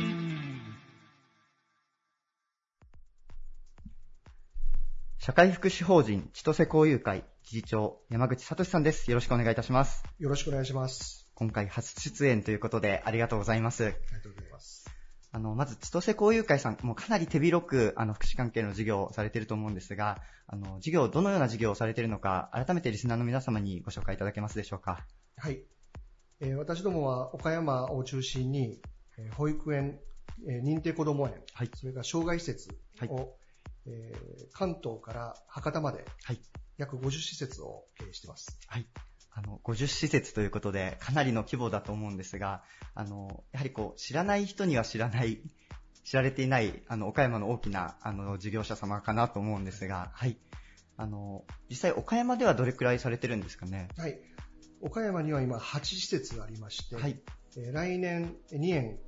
[5.17, 9.09] 社会福祉法人千歳交友会理事長山口聡さんです。
[9.09, 10.03] よろしくお願いいたします。
[10.19, 11.28] よろしくお願いします。
[11.39, 13.85] 今回初出演ということでありがとうございます。
[13.85, 14.89] ありがとうございます。
[15.31, 25.05] あの、まず、千歳交友会さん、もうかなり手広く、あの、福祉関係の事業をされていると思うんですが、あの、事業、どのような事業をされているのか、改めてリスナーの皆様にご紹介いただけますでしょうか？
[25.37, 25.63] はい。
[26.41, 28.81] えー、私どもは岡山を中心に、
[29.17, 29.99] えー、保育園、
[30.45, 32.69] えー、認定こども園、はい、それから障害施設
[33.07, 33.27] を、はい、
[33.85, 36.41] えー、関東から博多まで、はい、
[36.77, 38.59] 約50施設を経営しています。
[38.67, 38.87] はい。
[39.31, 42.63] あの、50施設ということで、かなりの規模だと思うんですが、
[42.95, 45.41] あの、やはりこう、知らない人には知らない、
[46.03, 50.37] 知られていない、あの、岡山の大きな、あの、事業者様かなと思うんですが、はい。
[50.97, 53.87] あの、実際岡山ではどれくらいされてるんですかね？
[53.97, 54.19] はい。
[54.81, 57.21] 岡山には今8施設がありまして、はい、
[57.57, 58.99] えー、来年2年、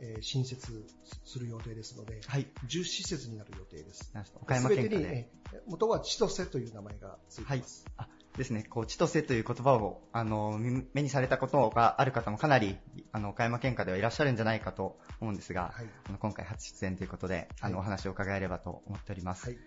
[0.00, 0.86] えー、新設
[1.24, 4.12] する予定ですので、はい、10施設になる予定です。
[4.40, 7.84] 岡山県に、えー、元は千歳という名前がついています。
[7.96, 10.58] はい、あですね、こう千歳という言葉をあの
[10.92, 12.76] 目にされたことがある方もかなり
[13.12, 19.46] あの岡山県下ではいらっしゃるんじゃないかと思うんですが、はい、あの今回初出演ということで、あのお話を伺えればと思っております。
[19.46, 19.58] はい。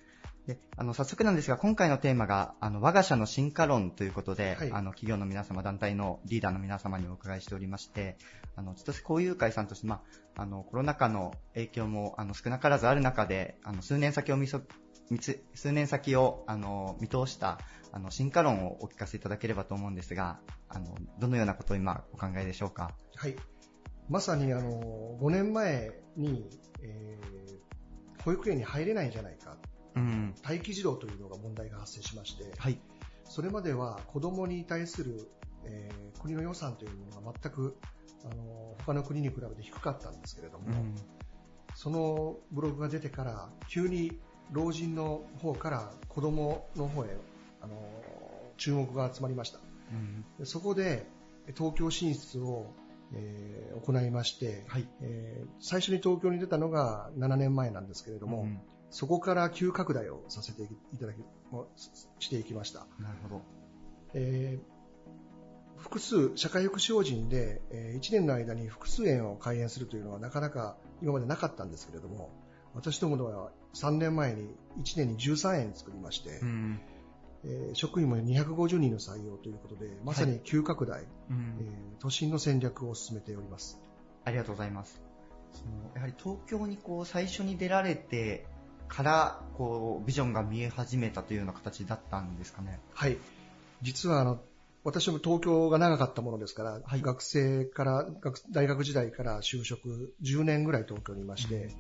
[0.48, 8.18] であの早速なんですが、今回のテーマが、あの我が社の進化論ということで、はい、あの企業の皆様、団体のリーダーの皆様にお伺いしておりまして、
[8.56, 10.02] あの千歳交友会さんとして、ま
[10.36, 14.48] あ、あのコロナ禍の影響もあの少なからずある中で、あの数年先を見
[15.18, 17.60] 数年先をあの見通した
[17.92, 22.92] あの進化論をお聞かせいただければと思うんですが、あのどのようなことを今お考えでしょうか？
[23.16, 23.36] はい。
[24.10, 26.50] まさにあの5年前に、
[26.82, 29.56] えー、保育園に入れないんじゃないか、
[29.96, 32.80] うん、待機児童というのが問題が発生しまして、はい、
[33.24, 35.30] それまでは子供に対する、
[35.64, 37.78] えー、国の予算というものが全く
[38.26, 40.96] あの他の国に比べて低かったんですけれども、うん、
[41.76, 44.20] そのブログが出てから急に
[44.52, 47.18] 老人の方から子供の方へ
[47.62, 47.76] あの
[48.58, 49.60] 注目が集まりました、
[50.40, 51.06] うん、そこで
[51.56, 52.74] 東京進出を
[53.14, 58.60] えー、行いまして、はいえー、最初に東京に出たのが7年前なんですけれども、うん、
[58.92, 61.18] そこから急拡大をさせていただき
[62.20, 62.86] していきました。
[63.00, 63.42] なるほど。
[64.14, 72.30] えー、複数、社会福祉法人で、えー、1年の間に複数園を開園するというのはなかなか今までなかったんですけれども、
[72.76, 76.80] 私どもでは3年前に1年に13園作りまして、うん
[77.46, 83.80] えー、職員も250人の採用ということで、まさに急拡大、はいうん、えー、都心の戦略を進めております。
[84.26, 85.02] ありがとうございます。
[85.54, 88.46] そのやはり東京にこう最初に出られて
[88.88, 92.80] からこうビジョンが見え始めたというような形だったんですかね。
[92.94, 93.18] はい。
[93.82, 94.42] 実はあの
[94.84, 98.08] 私も東京が長かったものですから、はい、学生から
[98.52, 101.72] 大学時代から就職10年ぐらい東京にいまして、うん、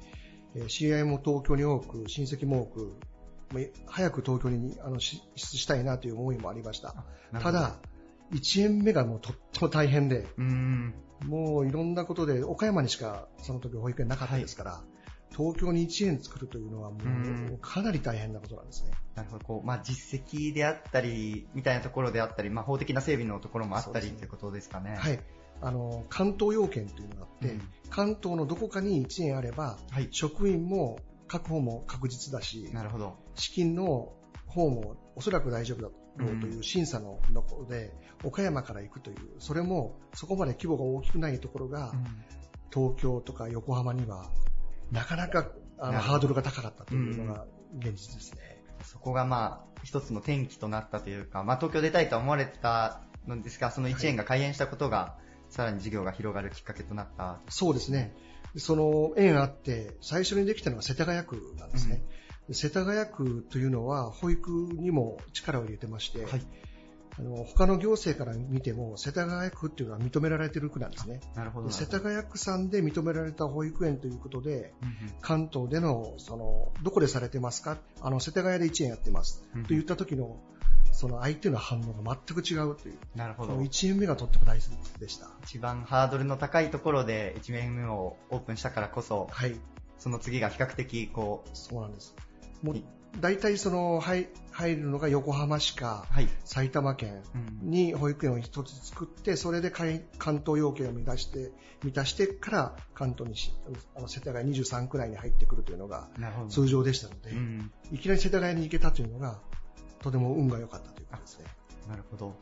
[0.68, 2.96] 知り合いも東京に多く親戚も多く
[3.88, 6.94] 早く東京にあの進出したいなという思いもありました。
[7.40, 7.78] ただ、
[8.32, 10.94] 1円目がもうとっても大変で、うん
[11.26, 14.84] もういろんなことで、岡山にしかその時保育園なかったですから、は
[15.32, 16.98] い、東京に1円作るというのはも
[17.54, 18.92] うかなり大変なことなんですね。
[19.16, 24.96] なるほど、こう、まあ実績であったり、みたいなところであったり、まあ法的な整備のところもあったりと、ね、いうことですかね。
[24.96, 25.20] はい。
[25.62, 33.18] あの、関東要件というのがあって、うん、関東のどこかに1円あれば、はい、職員も確保も確実だし、なるほど。
[33.36, 34.14] 資金の
[34.48, 37.94] 方もおそらく大丈夫だろうという審査のところで、
[38.24, 41.94] 岡山から行くという、それもそこまで規模が大きくないところが、
[42.74, 44.30] 東京とか横浜には、
[44.92, 47.46] なかなかあのハードルが高かったというのが
[47.78, 48.64] 現実ですね。
[48.84, 57.40] そこがまあ、一つの転機となったというか、まあ東京出たいと思われたのですが、その1円が開園したことが、はい、さらに事業が広がるきっかけとなった。
[57.50, 58.16] そうですね。
[58.58, 62.04] その縁あって、最初にできたのが世田谷区なんですね。
[62.48, 66.42] うん、世田谷区というのは保育にも力を入れてまして、はい、
[67.20, 71.20] あの他の行政から見ても世田谷区っていうのは認められている区なんですね。
[71.36, 77.78] なるほど世田谷区さんで認められた保育園ということで、うん関東でのそのどこでされてますか？
[78.02, 80.40] あの世田谷で1円やってます、うん、と言った時の
[81.00, 82.98] その相手の反応が全く違うという。
[83.16, 83.54] なるほど。
[83.54, 84.70] 1年目がとっても大事
[85.00, 85.30] でした。
[85.46, 89.56] 一番ハードルの高いところで1年目をオープンしたからこそ、はい。
[89.98, 91.50] その次が比較的こう。
[91.54, 92.14] そうなんです。
[92.62, 92.84] もう
[93.18, 97.24] 大体その入入るのが横浜市か、はい、埼玉県
[97.62, 100.02] に保育園を一つ作って、それで関
[100.46, 103.54] 東要件を満たして満たしてから関東にし
[103.96, 106.10] あの世田谷23区内に入ってくるというのが
[106.50, 109.40] 通常でしたので、うん、いきなり世田谷に行けたというのが
[110.02, 111.46] とても運が良かったということですね。
[111.88, 112.36] なるほど。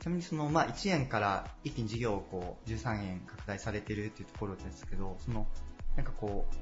[0.00, 5.46] ちなみにその、まあ、1円から一気に事業をこう13円拡大されているというところですけど、その、
[5.96, 6.54] なんかこう、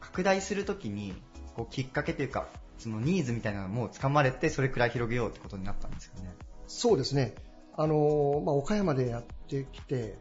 [0.00, 1.14] 拡大するときに、
[1.54, 2.48] こう、きっかけというか、
[2.78, 6.34] そのニーズみたいなのも掴まれて、それくらい広げようってことになったんですよね。
[6.66, 7.34] そうですね。
[7.76, 10.18] あの、まあ、岡山でやってきて、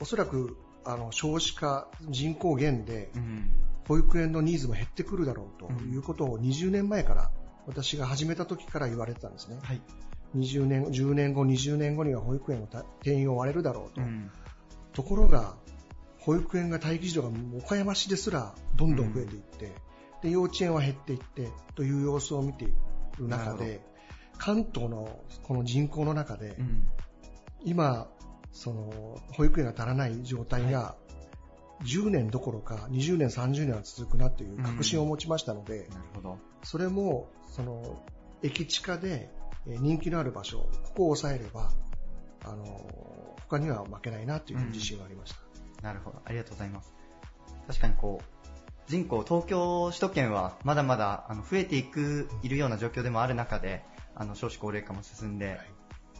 [0.00, 3.10] おそらく、あの、少子化、人口減で、
[3.88, 7.30] 保育園のニーズも減ってくるだろうということを20年前から
[7.66, 9.58] 私が始めた時から言われてたんですね。
[9.62, 9.80] はい、
[10.36, 12.66] 20年、10年後、20年後には保育園の
[13.02, 14.00] 定員を割れるだろうと。
[14.00, 14.30] うん、
[14.92, 15.56] ところが、
[16.20, 19.72] 保育園が待機児童が岡山市ですらどんどん増えていって、うん、
[20.22, 22.68] で幼稚園は減っていってという様子を見てい
[23.18, 23.80] る中で、
[24.38, 26.88] 関東のこの人口の中で、うん、
[27.64, 28.08] 今、
[28.52, 30.96] その保育園が足らない状態が、
[31.84, 38.02] 10年どころか20年、30年は続くなという確信を持ちましたので、なるほどそれもその
[38.42, 39.30] 駅地下で
[39.66, 41.70] 人気のある場所、ここを抑えれば、
[42.44, 45.38] あの他には負けないなという自信がありました、
[45.78, 46.92] うん、なるほど、ありがとうございます。
[47.68, 53.84] 確かにこう人口、東京、首都圏はまだまだあの増えていく、いるような状況でもある中で、
[54.16, 55.58] あの少子高齢化も進んで、はい、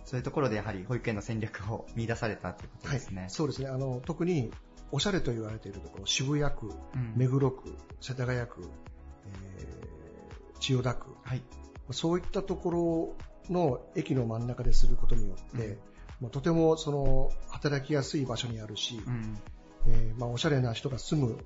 [0.04, 3.22] そういうところでやはり保育園の戦略を 見出されたということですね。
[3.22, 3.68] はい、そうですね。
[3.68, 4.52] あの特に
[4.92, 8.70] おしゃれと言われているところ、渋谷区、うん、目黒区、世田谷区、
[9.60, 10.05] え
[10.60, 11.42] 千代田区、はい、
[11.90, 13.16] そういったとこ
[13.48, 15.78] ろの駅の真ん中ですることによって、
[16.22, 19.38] うん、とてもその働きやすい場所にあるし、うん、
[19.86, 21.38] えー、まあ、おしゃれな人が住む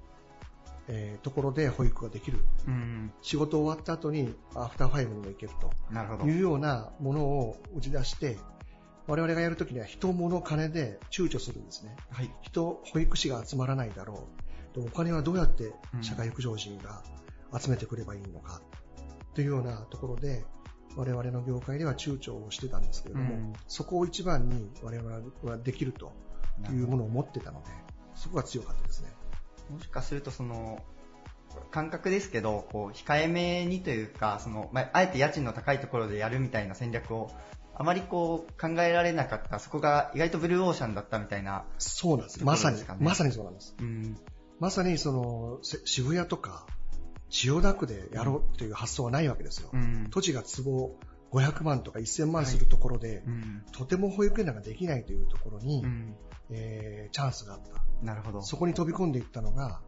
[0.92, 5.70] えー、ところで保育ができる、うん、仕事終わった後にアフターファイブにも行けると。
[6.26, 8.38] いうようなものを打ち出して
[9.06, 14.26] 我々がやるときには人、物、金で躊躇するんですね、はい、人、保育士が集まらないだろ
[14.76, 14.86] う。
[14.86, 17.02] お金はどうやって社会福祉法人が
[17.58, 18.60] 集めてくればいいのか
[19.34, 20.44] というようなところで
[20.96, 26.12] 我々の業界では躊躇をしてたんですけれども、うん、そこを一番に我々はできると
[26.70, 27.68] いうものを持ってたので
[28.14, 29.08] そこが強かったですね。
[29.70, 30.82] もしかするとその
[31.70, 37.30] 感覚ですけど、こう控えめにというか、そのまあ、あえて家賃の高いところでやるみたいな戦略を
[37.74, 42.44] あまりこう考えられなかった、そこが意外とブルーオーシャンだったみたいな、そうなんです。
[42.44, 43.74] まさに、まさにそうなんです。
[43.80, 44.16] うん、
[44.58, 46.66] まさにその渋谷とか
[47.30, 49.70] 千代田区でやろうという発想はないわけですよ。
[49.72, 50.98] うん、土地が坪
[51.32, 56.16] 500万とか1000万するところで、はいうん、とても保育園なんかできないというところに、うん、
[56.50, 57.82] えー、チャンスがあった。
[58.04, 58.42] なるほど。
[58.42, 59.80] そこに飛び込んでいったのが、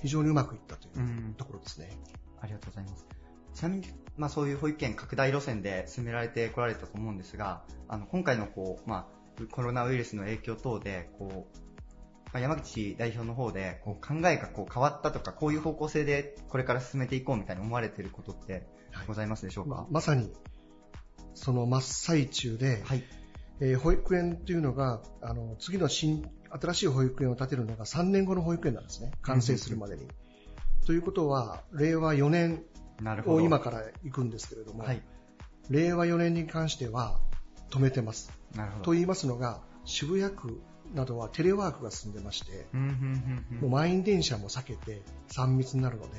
[0.00, 1.90] 非常にうまくいったというところですね。
[2.40, 3.06] ありがとうございます。
[3.54, 3.84] ちなみに、
[4.16, 9.08] まあ、そういう保育園拡大路線で進められてこられたと思うんですが、あの今回のこう、ま
[9.40, 11.58] あ、コロナウイルスの影響等でこう、
[12.32, 18.66] まあ、山口代表の方でこう考えがこう変わったとか、こういう方向性でこれから進めていこうみたいに思われていることって
[19.06, 20.32] ございますでしょうか、はい、ままさに
[21.34, 23.04] その真っ最中で、はい。
[23.58, 30.02] えー、保育園というのがあの次の新新しい保育園を建てるのが3年後の保育園なんですね、完成するまでに。
[30.02, 30.08] うん、
[30.86, 32.64] ということは、令和4年
[33.26, 35.02] を今から行くんですけれども、はい、
[35.70, 37.18] 令和4年に関しては
[37.70, 38.32] 止めてます。
[38.82, 40.60] と言いますのが、渋谷区
[40.94, 42.66] などはテレワークが進んでまして、
[43.60, 46.10] もう満員電車も避けて3密になるので、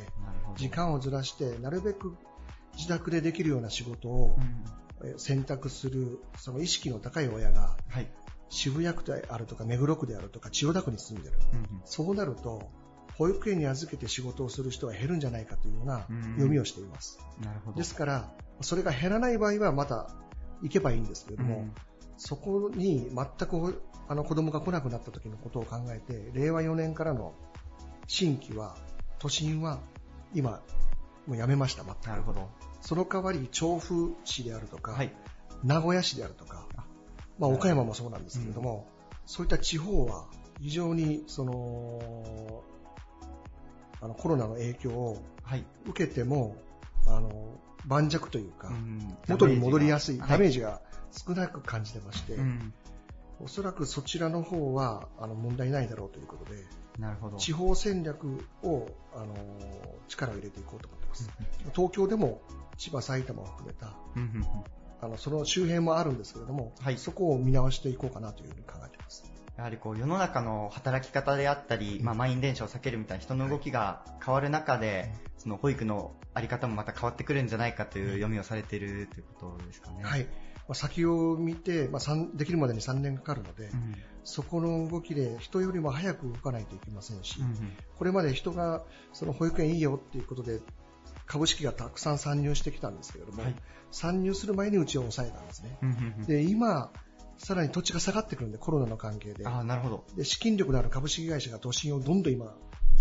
[0.55, 2.15] 時間をずらしてなるべく
[2.75, 4.37] 自宅でできるような仕事を
[5.17, 7.77] 選択する、その意識の高い親が、
[8.49, 11.37] 渋谷区であるとか目黒区であるとか千代田区に住んでる、
[11.85, 12.69] そうなると
[13.17, 16.05] 保育園に預けて仕事をする人は減るんじゃないかというような
[16.35, 17.19] 読みをしています。
[17.75, 20.11] ですから、それが減らない場合はまた
[20.61, 21.73] 行けばいいんですけれども、うん、
[22.17, 27.33] そこに全くあの子供が来なくなった時のことを考えて、令和4年からの
[28.07, 28.77] 新規は、
[29.19, 29.79] 都心は
[30.33, 30.61] 今、
[31.25, 32.07] もうやめました、全く。
[32.07, 32.49] なるほど。
[32.81, 35.13] その代わり、調布市であるとか、はい、
[35.63, 36.65] 名古屋市であるとか、
[37.37, 40.25] まあ、岡山もそうなんですけれども、うん、そういった地方は
[40.61, 42.63] 非常にその
[44.01, 45.21] あのコロナの影響を
[45.85, 46.55] 受けても、
[47.05, 50.19] はい、あの盤石というか、うん、元に戻りやすい。
[50.19, 52.73] ダメージが少なく感じてまして、うん、
[53.39, 56.63] おそらくそちらの方はあの問題ないだろうということで、
[56.99, 59.35] なるほど地方戦略をあの
[60.07, 61.29] 力を入れていこうと思ってます。
[61.73, 62.41] 東京でも
[62.77, 63.95] 千葉、埼玉を含めた、
[65.01, 69.31] あのその周辺もあるんですけれども、はい、そこを見直していこうかなというふうに考えています。
[69.57, 80.03] やはりこう世の中の働き方であったり、まあ、満員電車を避けるみたいな人の動きが変わる中で、その保育のあり方もまた変わってくるんじゃないかという読みをされているということですかね。
[80.03, 80.27] はい。
[80.67, 82.01] まあ、先を見て、まあ、
[82.33, 87.55] できるまでに3年かかるので、うん、そこの動きで人よりも早く動かないといけませんし、うん、
[87.97, 90.59] これまで人がその保育園いいよっていうことで
[91.25, 93.55] 株式がたくさん参入してきたんですけれども、はい、
[93.91, 95.77] 参入する前にうちを抑えたんですね。
[96.27, 96.91] で今
[97.37, 99.45] さらに土地が下がってくるんで、コロナの関係で。
[99.45, 100.03] あなるほど。
[100.15, 102.55] で、資金力のある株式会社が都心をどんどん今、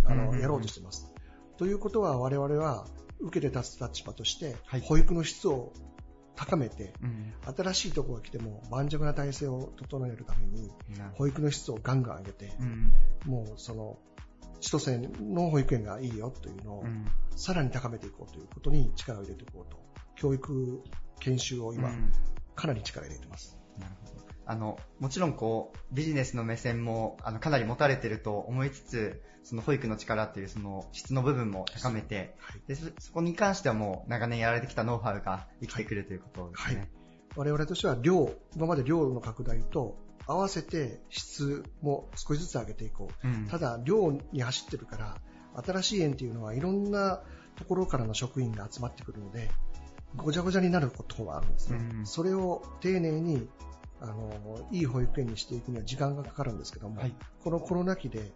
[0.05, 1.13] あの、やろうとしてます。
[1.57, 2.87] ということは、我々は、
[3.19, 5.73] 受けて立つ立場として、はい、保育の質を
[6.37, 10.71] 高めて、うん、新しいところが来ても盤石な体制を整えるために、
[11.15, 12.93] 保育の質をガンガン上げて、うん、
[13.25, 13.99] もうその、
[14.61, 16.85] 千歳の保育園がいいよというのを、
[17.35, 19.85] さらに高めていこうということに力を入れていこうと。
[20.15, 20.83] 教育
[21.21, 21.91] 研修を今、
[22.55, 23.59] かなり力を入れています。
[23.79, 24.27] なるほど。
[24.47, 36.77] あの、もちろんこう、ビジネスの目線も、あの、かなり持たれてると思いつつ、その保育の力っていうその質の部分も高めて、はい、でそ、そこに関してはもう長年やられてきたノウハウが生きてくるということですね。
[36.79, 36.89] はい、
[37.37, 43.29] 我々としては量、今まで量の拡大と合わせて質も少しずつ上げていこう。
[43.29, 45.17] うん、ただ、量に走ってるから、
[45.65, 47.23] 新しい園っていうのはいろんな
[47.55, 49.49] ところからの職員が集まってくるので、
[50.17, 51.79] ごちゃごちゃになることがあるんですね。
[51.99, 53.49] うん、それを丁寧に
[54.01, 58.33] あのいい保育園にしていくには時間がかかるんですけども、はい、このコロナ期で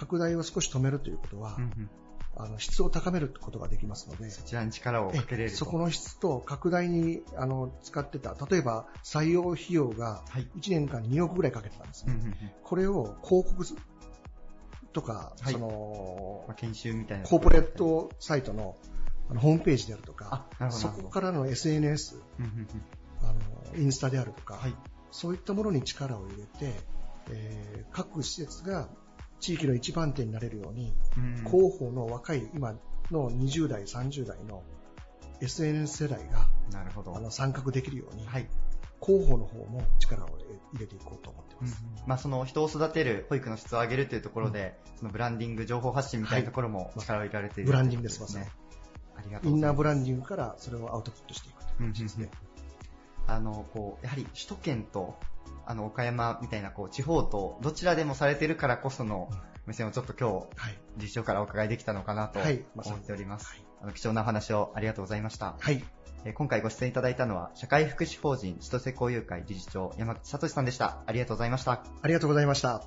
[0.00, 1.90] 拡大を少し止めるということは、うんうん、
[2.38, 12.14] あの質を高めることができますので、そちらに力をかけれるそこの質と拡大にあの使ってた、例えば採用費用が1年間に2億ぐらいかけてたんですね。
[12.14, 13.66] はいこれを広告
[14.92, 17.24] とか、はい、その、まあ、研修みたいな。
[17.24, 18.76] コーポレートサイトの
[19.28, 22.16] あのホームページであるとか、そこからの SNS、
[23.22, 23.32] あ
[23.74, 24.74] のインスタであるとか、はい、
[25.10, 26.74] そういったものに力を入れて、
[27.30, 28.88] えー、各施設が
[29.40, 30.94] 地域の一番手になれるように、
[31.46, 32.74] 広報の若い今
[33.10, 34.62] の20代、30代の
[35.40, 37.16] SNS 世代がなるほど。
[37.16, 38.48] あの参画できるように、はい、
[39.02, 40.28] 広報の方も力を
[40.72, 41.82] 入れていこうと思ってます。
[41.82, 48.44] うん、まあ、その人を育てる保育の質を上げるというところで、うん、そのブランディング、情報発信みたいなところも力を入れられている、はい、ブランディングです、まさに。
[49.16, 52.30] ありがとうインナーブランディングからそれをアウトプットしていくという感じですね。
[53.26, 55.18] あの、こう、やはり首都圏と、
[55.70, 59.30] あの、岡山みたいな、こう、地方と、どちらでもされてるからこその
[59.66, 63.46] 目線をちょっと今日、はい、実証からお伺いできたのかなと思っております。
[63.50, 65.54] はい、あの貴重なお話をありがとうございました。
[65.60, 65.84] はい。
[66.24, 71.04] え今回ご出演いただいたのは、社会福祉法人千歳交友会理事長、山口聡さんでした。
[71.06, 71.84] ありがとうございました。
[72.02, 72.82] ありがとうございました。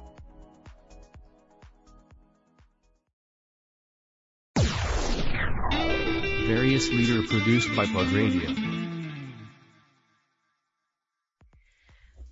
[6.50, 8.63] various leader produced by Plug Radio.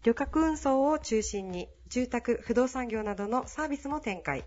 [0.03, 4.45] 旅客運送を中心に住宅、不動産業などのサービスも展開。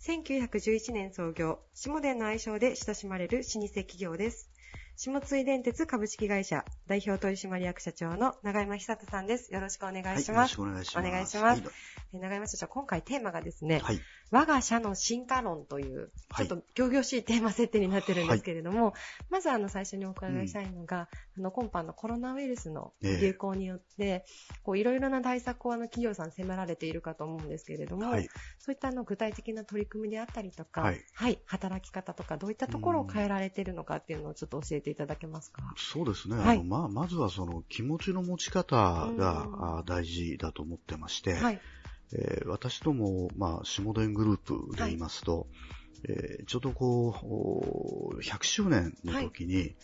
[0.00, 4.50] 1911年創業、下田の愛称で親しまれる老舗企業です。
[4.96, 9.54] 下津井電鉄株式会社代表取締役社長の永山久人さんです。
[9.54, 10.58] よろしくお願いします。
[10.58, 11.38] はい、よろしくお願いします。
[11.38, 11.76] お願いします。
[12.12, 14.00] はい、永山社長、今回テーマがですね、はい、
[14.30, 18.94] 我が社の進化論という、ちょっと行々しいテーマ設定になってるんですけれども、
[19.30, 24.24] まずあの最初にお伺いしたいのが、うん、あの今般のコロナウイルスの流行によって、
[24.62, 28.12] こういろいろな対策をあの企業さん迫られているかと思うんですけれども、
[28.58, 35.62] そういったあの具体的な取り組みであったりとか、はい、働き方とかどういったところを変えられているのかっていうのをちょっと教えていただけますか？
[35.76, 36.36] そうですね。
[36.36, 41.60] はい、あのまあ、まずはその気持ちの持ち方が大事だと思ってまして、はい、
[42.12, 45.46] えー、私ども、まあ、下田グループで言いますと、はい、
[46.08, 49.76] えー、ちょうどこう、100周年の時に、はい、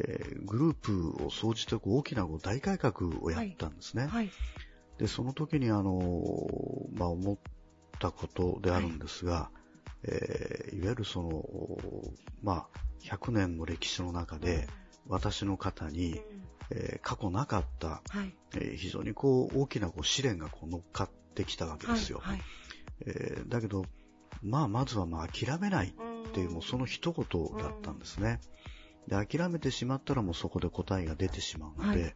[0.00, 4.06] えー、グループを総じて大きな大改革をやったんですね。
[4.06, 4.30] はい、
[4.98, 6.00] で、その時にあの、
[6.94, 7.38] まあ、思っ
[7.98, 9.50] たことであるんですが、
[10.02, 11.44] えー、いわゆるその、
[12.42, 14.66] まあ、100年の歴史の中で、
[15.08, 16.20] 私の方に、
[16.70, 22.18] えー、過去なかった、はい、えー、非常にこう大きなこう試練がこう乗っかってきたわけですよ。
[22.22, 22.42] はいはい、
[23.06, 23.84] えー、だけど、
[24.42, 28.40] まあ、まずはまあ諦めないっていう、もうその一言だったんですね。
[29.06, 32.14] で、諦めてしまったらもうそこで答えが出てしまうので、はい、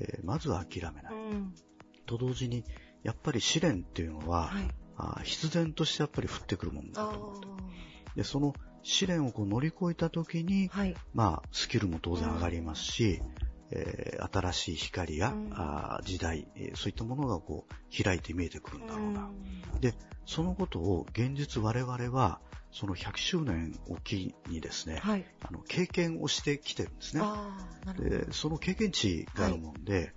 [0.00, 1.12] えー、まずは諦めない。
[2.06, 2.64] と同時に、
[3.02, 7.48] やっぱり試練っていうのは、はい、あ必然としてやっぱり降ってくるもんだと思って。
[8.16, 13.22] で、その試練をこう乗り越えた時に、はい、まあ、スキルも当然上がりますし、
[13.74, 19.30] えー、新しい光や、うん、あ時代、えー、そういったものがこう開いて見えてくるんだろうな。
[19.74, 19.94] うん、で、
[20.26, 27.22] そのことを現実我々は、その100周年を機にですね、はい、あの経験をしてきてるんですね。
[27.98, 30.12] でその経験値があるもんで、はい。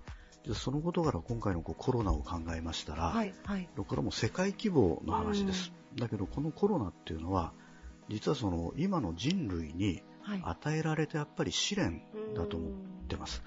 [0.48, 5.72] でそのことから今回のこうコロナを考えましたら、はいはい、これはもう世界規模の話です。
[5.96, 7.52] だけどこのコロナっていうのは、
[8.08, 10.02] 実はその今の人類に
[10.42, 12.02] 与えられたやっぱり試練
[12.34, 12.72] だと思っ
[13.08, 13.42] てます。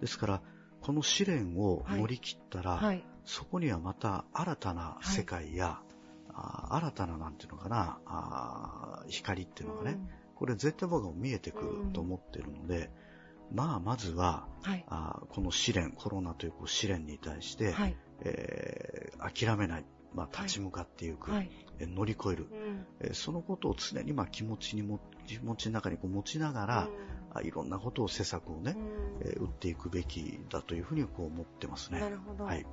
[0.00, 0.42] ですから、
[0.80, 2.84] この試練を乗り切ったら、はい。
[2.86, 5.80] はい、そこにはまた新たな世界や、
[6.32, 9.98] はい、新たななんていうのかな、光っていうのがね、
[10.34, 12.90] これ絶対僕は見えてくると思ってるので、
[13.52, 14.48] まあ、まずは、
[14.88, 17.74] あこの試練、コロナというこう試練に対して、
[18.20, 19.84] えー、諦めない、
[20.14, 21.50] まあ、立ち向かっていく、はい、
[21.80, 22.46] 乗り越える、
[23.00, 26.88] うん、そのことを常にまあ気持ちにも気持ちの中にこう持ちながら、
[27.34, 28.76] うん、いろんなことを施策をね、
[29.22, 32.00] うん、えー、打っていくべきだというふうにこう思ってますね。
[32.00, 32.44] なるほど。
[32.44, 32.66] はい、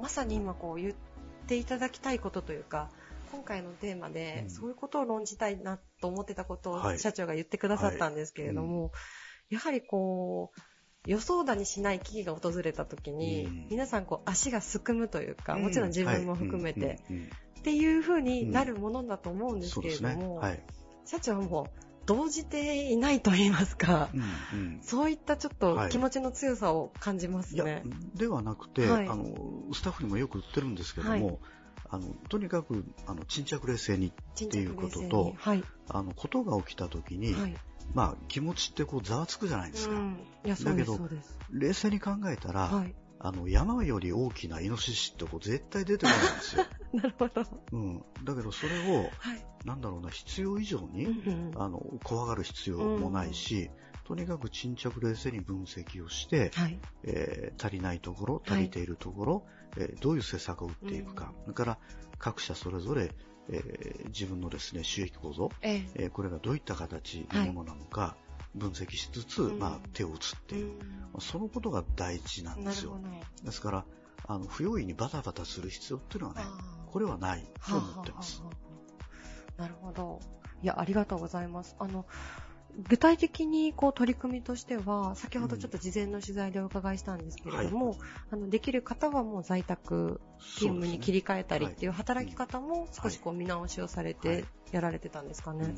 [0.00, 0.94] まさに今こう言っ
[1.46, 2.90] ていただきたいことというか、
[3.32, 8.88] 今回のテーマで、そういうことを論じたいなと思ってたことを社長が言ってくださったんですけれども、はいは
[9.50, 10.60] い、やはりこう、
[11.06, 17.00] 予想だにしない危機が訪れた時に、うん、皆さんこう足がすくむというか、もちろん自分も含めて、
[17.58, 20.48] っていう風になるものだと思うんですけれども、ね。
[20.48, 20.62] はい、
[21.04, 21.68] 社長も
[22.06, 24.20] 動じていないと言いますか、うん。
[24.20, 27.62] うん、そういったちょっと気持ちの強さを感じますね。
[27.62, 27.82] はい、
[28.14, 29.26] ではなくて、はい、あの、
[29.72, 31.40] スタッフにもよく言ってるんですけども、
[31.88, 35.34] あのとにかくあの沈着冷静にっていうことと、
[35.88, 37.34] あのことが起きた時に、
[37.94, 39.94] まあ、気持ちってこうざわつくじゃないですか。
[39.94, 40.98] うん、だけど、
[41.50, 46.66] 冷静に考えたら、はい、あの山より大きなイノシシってこう絶対出てこないんですよ。
[46.92, 47.42] なるほど。
[47.72, 48.04] うん。
[48.24, 53.70] だけどそれを、はい、なんだろうな、必要以上に、うんうん、あの怖がる必要もないし、
[54.04, 59.44] うん、とにかく沈着冷静に分析をして、はい、えー、足りないところ、足りているところ、はい、
[59.76, 61.78] えー、どういう施策を打っていくか、うん、それから
[62.18, 63.14] 各社それぞれ
[63.50, 68.16] えー、自分のですね収益構造、ええー、これがどういった形のものなのか、
[68.54, 70.72] 分析しつつ、はい、まあ、手を打つっていう、
[71.14, 73.00] うん、そのことが大事なんですよ。
[73.44, 73.84] ですから
[74.28, 76.42] あの不用意にバタバタする必要っていうのはね
[76.86, 78.40] これはないと思ってます。
[78.40, 78.56] ははは
[79.56, 80.20] なるほど。
[80.62, 81.76] いや、ありがとうございます。
[81.78, 82.06] あの、
[82.78, 87.90] 具体的にこう取り組みとしては、先ほどちょっと事前の取材でお伺いしたんですけれども、うん。
[87.90, 87.98] はい、
[88.32, 95.74] あのできる方はもう在宅勤務に切り替えたりっていう働き方も少しこう見直しをされてやられてたんですかね。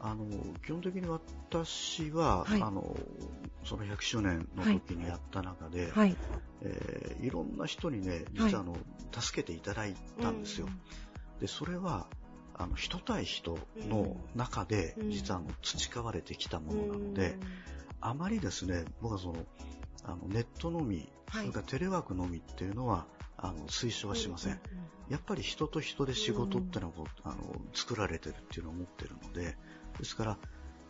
[0.00, 0.26] あの
[0.66, 2.94] 基本的に私は、はい、あの
[3.64, 6.14] その100周年の時にやった中で、はい、
[6.60, 8.76] えー、いろんな人にね実はあの、
[9.18, 10.66] 助けていただいたんですよ。
[10.66, 12.06] うん、でそれは
[12.54, 17.36] あの人対人の中で実はあの培われてきたものなので、
[18.00, 19.36] あまりですね僕はその
[20.04, 24.60] あのネットのみ、それからテレワークのみっていうのはあの推奨はしません。
[25.10, 27.36] やっぱり人と人で仕事っていうのをあの
[27.74, 29.56] 作られてるっていうのを思ってるので、
[29.98, 30.38] ですから、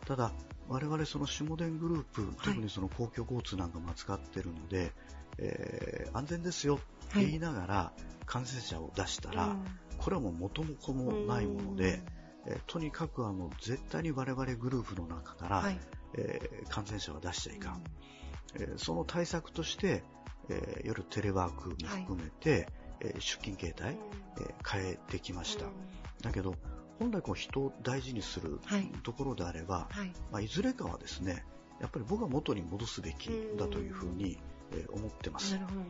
[0.05, 0.31] ただ
[0.67, 4.91] 我々その下田グループ、特にその公共交通なんかも扱ってるので、
[5.37, 6.77] えー、安全ですよっ
[7.13, 7.93] て言いながら
[8.25, 9.55] 感染者を出したら、
[9.97, 12.01] これはもう元も子もないもので、
[12.47, 15.79] えー、とにかくあの絶対に我々グループの中から、はい、
[16.15, 17.83] えー、感染者は出しちゃいかん、
[18.55, 20.03] えー、その対策として、
[20.49, 22.67] えー、夜テレワークも含めて、はい、
[23.01, 23.97] えー、出勤形態、
[24.39, 25.65] えー、変えてきました、
[26.21, 26.55] だけど
[26.99, 28.59] 本来こう人を大事にする
[29.03, 30.11] ところであれば、はい。
[30.31, 31.45] まあ、いずれかはですね
[31.79, 34.37] やっぱり僕は元に戻すべきだというふうに、
[34.71, 35.53] えー、思ってます。
[35.55, 35.81] なるほど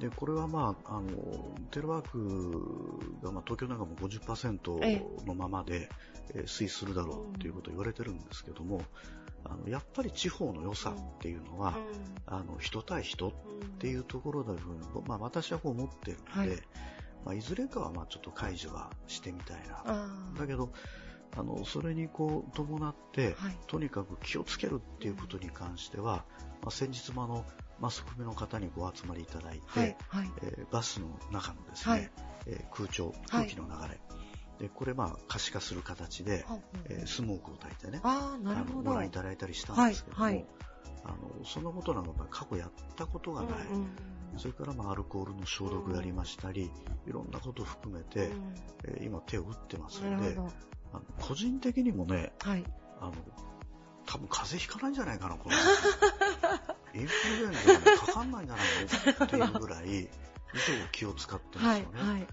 [0.00, 1.10] でこれは、まあ、あの
[1.70, 5.88] テレワークが、まあ、東京なんかも50%のままで、
[6.34, 8.82] えー、推移するだろうということを言われてるんですけども、
[9.44, 11.78] あのやっぱり地方の良さっていうのは、
[12.26, 13.32] あの人対人っ
[13.78, 16.58] ていうところだというふうに、まあ、私はこう思ってるので、はい
[17.24, 20.08] まあ、いずれかはまあちょっと解除はしてみたいな。
[20.38, 20.72] だけど
[21.36, 26.24] あのそれにこう伴って、はい、とにかく気をつけるっていうことに関しては、
[26.60, 27.46] まあ、先日もあの
[27.80, 32.10] マスコミの方にご集まりいただいて、はいはい、えー、バスの中のですね、はい、
[32.46, 34.00] えー、空調、空気の流れ、
[34.58, 38.90] でこれまあ可視化する形で、はい、えー、スモークを焚いてねあなるほど。
[38.90, 43.88] ご覧いただいたりしたんですけども、あのそんなことなんか過去やったことがない、うんうん
[44.38, 46.70] それからまあアルコールの消毒やりましたり、
[47.06, 48.30] いろんなことを含めて、
[48.84, 50.36] えー、今手を打ってますので、
[50.92, 52.64] あの個人的にもね、はい、
[53.00, 53.12] あの
[54.06, 55.56] 多分風邪ひかないんじゃないかな、この
[56.94, 57.52] インフルエン
[57.82, 58.66] ザが、かかんないんじゃない
[59.18, 60.08] のっていうぐらい、
[60.54, 62.00] 以上気を使ってますよね。
[62.00, 62.26] はいはい、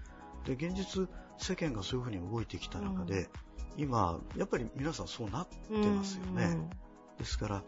[0.44, 3.30] で、現実、世間がそういうふうに動いてきた中で、
[3.76, 6.44] うん、今、やっぱり皆さんそうなってますよね。
[6.44, 6.70] うん、
[7.18, 7.64] ですから、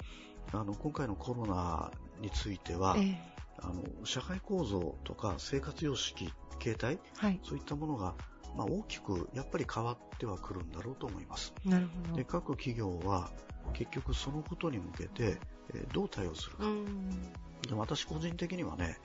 [0.53, 3.32] あの、今回のコロナについては、ええ、
[3.63, 8.15] あの、社会構造とか生活様式、形態、はい、そういったものが
[8.57, 11.55] まあ、大きくやっぱり変わってはくるんだろうと思います。
[11.65, 13.31] なるほどで各企業は
[13.73, 15.39] 結局そのことに向けて、
[15.75, 16.65] えー、どう対応するか。
[17.69, 18.99] で私個人的にはね、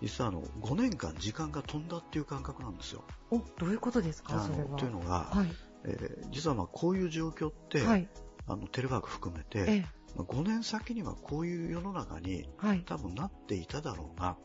[0.00, 3.04] 実はあの5年間時間が飛んだっていう感覚なんですよ。
[3.30, 4.78] おどういうことですかそれは。
[4.78, 5.48] というのが、はい、
[5.84, 8.08] えー、実はまあこういう状況って、はい、
[8.46, 9.86] あのテレワーク含めて、ええ、
[10.16, 14.36] まあ、5年先にはこういう世の中に、はい、多分なっていただろうな。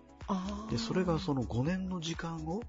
[0.69, 2.61] でそれがその5年の時間を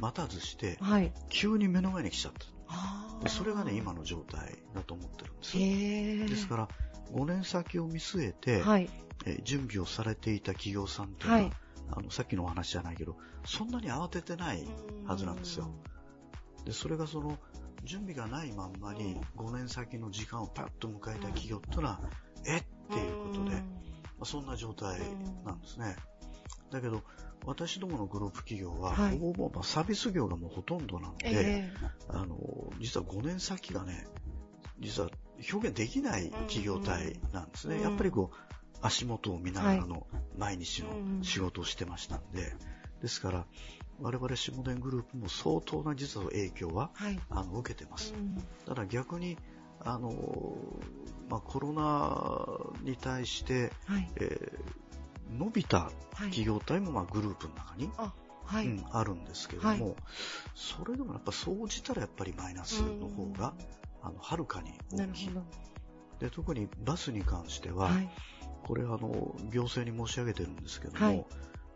[0.00, 3.22] 待たずして、はい、急に目の前に来ちゃった。
[3.22, 6.30] でそれがね今の状態だと思ってるんです。
[6.30, 6.68] ですから
[7.12, 8.90] 5年先を見据えて、はい、
[9.24, 11.52] え準備をされていた企業さんっていうのは、はい、
[11.92, 14.66] あのさっきのお話じゃないけどそんなに慌ててない
[15.06, 15.70] はずなんですよ。
[16.64, 17.38] でそれがその
[17.84, 22.00] 準備がないまんまに5年先の時間をパッと迎えた企業っていうのは
[22.46, 22.58] え？
[22.58, 23.62] っていうことで、ま
[24.20, 25.00] あ、そんな状態
[25.44, 25.96] なんですね。
[26.70, 27.02] だけど、
[27.44, 32.36] 私どものグループ企業は、はい、ほぼほぼサービス業がもうほとんどなので、えー、あの、
[32.80, 34.06] 実は5年先がね、
[34.80, 35.10] 実は
[35.52, 37.76] 表現できない企業体なんですね。
[37.76, 38.36] うん、やっぱりこう、
[38.82, 40.88] 足元を見ながらの毎日の
[41.22, 42.52] 仕事をしてましたんで、はい、
[43.02, 43.46] ですから、
[44.00, 48.12] 我々下田グループも相当な実は影響は、はい、あの受けてます。
[48.14, 48.36] うん、
[48.66, 49.38] ただ逆に、
[49.86, 50.12] あの、
[51.28, 54.86] まあ、コロナに対して、はい、えー
[55.30, 59.94] 伸びた企業体もまあグループの中に、はい、うん、あるんですけれども、はい、
[60.54, 63.54] それでもやっぱ総じたらやっぱりマイナスの方が、
[64.02, 65.30] あのはるかに大きい。
[66.20, 68.08] で特にバスに関しては、はい、
[68.64, 71.26] これあの行政に申し上げてるんですけども、はい、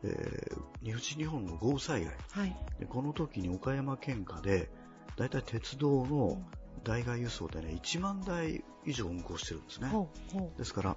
[0.05, 4.71] えー、西日本の豪雨災害、はい、でこの時に岡山県下で
[5.17, 6.41] だいたい鉄道の
[6.85, 9.91] 代替輸送でね1万台以上運行してるんですね。
[10.57, 10.97] ですから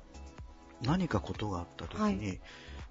[0.81, 2.41] 何かことがあった時に、はい、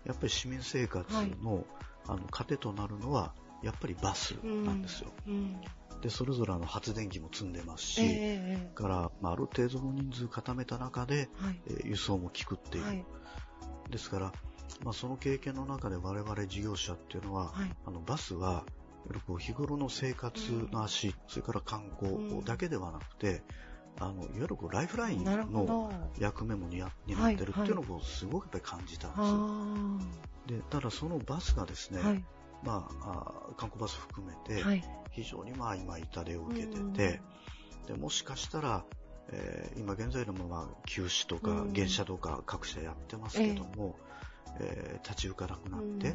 [0.05, 1.11] やっぱり市民生活
[1.43, 1.65] のはい、
[2.09, 3.33] あの糧となるのは
[3.63, 5.13] やっぱりバスなんですよ。
[5.27, 13.05] うんうん、でそれぞれの発電機も積んでますし、えー、から、まあ、ある程度の人数固めた中で、はい、えー、輸送も効くっていう。
[13.91, 14.33] ですから、
[14.85, 17.53] まあ、その経験の中で我々事業者っていうのは、
[17.87, 18.65] あのバスは
[19.27, 23.43] こう日頃の生活の足、それから観光だけではなくて、
[23.99, 26.91] あのいわゆるこうライフラインの役目も担っ
[27.37, 30.05] てるっていうのをすごくやっぱり感じたんで
[30.47, 30.55] す。
[30.55, 32.25] でただそのバスがですね、はい、
[32.65, 34.63] まあ、あ観光バス含めて、
[35.11, 37.21] 非常にまあ今痛手を受けてて、
[37.87, 38.85] でもしかしたら、
[39.31, 43.97] えー、今現在でもまあ休止とか減車とか各社やってますけども、
[44.61, 46.15] えー、立ち行かなくなって、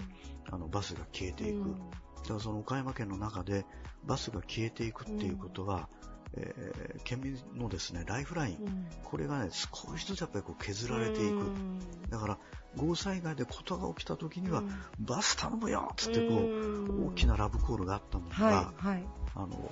[0.49, 1.75] あのバスが消えていく、
[2.23, 3.65] だからその岡山県の中で
[4.05, 5.89] バスが消えていくっていうことは、
[6.33, 11.45] えー、県民のですね、ライフライン、うん、これがね、少しずつやっぱりこう削られていく。
[12.09, 12.37] だから、
[12.75, 14.63] 豪雨災害で事が起きた時には、
[14.99, 19.71] バス頼むよっつってこう、大きなラブコールがあったものが、はいはい、あの、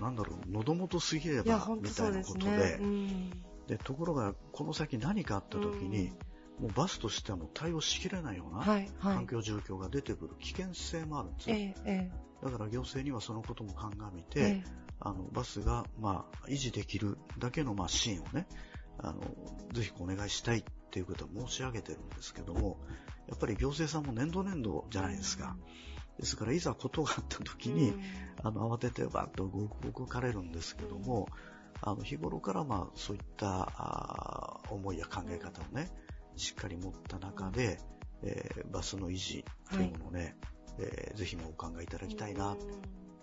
[0.00, 3.30] なんだろう、喉元過ぎれば、みたいなことで、でね、
[3.66, 6.12] で、ところが、この先何かあった時に、
[6.60, 8.64] もうバスとしてはもう対応しきれないような
[9.00, 11.56] 環境状況が出てくる危険性もあるんですよ。
[11.56, 12.10] ええ、
[12.42, 14.64] だから行政にはそのことも鑑みて、え、
[15.00, 18.46] あのバスがまあ維持できるだけのまあ支援をね、
[18.98, 19.20] あの
[19.72, 22.78] ぜひお願いしたいっていうことは申し上げてるんですけども、
[23.28, 25.56] やっぱり行政さんも年度年度じゃないですか。
[26.18, 27.94] ですから、いざことがあった時に、
[28.42, 31.28] あの、慌ててバッと動かれるんですけども、
[31.80, 35.90] あの、日頃からまあ、そういったあ思いや考え方をね、
[36.38, 37.78] しっかり持った中で、
[38.22, 40.36] えー、バスの維持というものをね、
[40.78, 42.56] はい、えー、ぜひもお考えいただきたいな。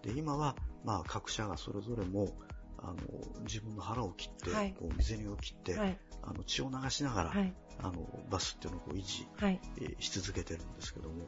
[0.01, 2.37] で、今は、まあ、各社がそれぞれも、
[2.77, 2.95] あの、
[3.41, 9.59] 自分の腹を切って、はい、こう水にを切って、はい、あの、血を流しながら、はい、あの、バスっていうのをこう維持、はい。
[9.77, 11.27] えー、し続けてるんですけども、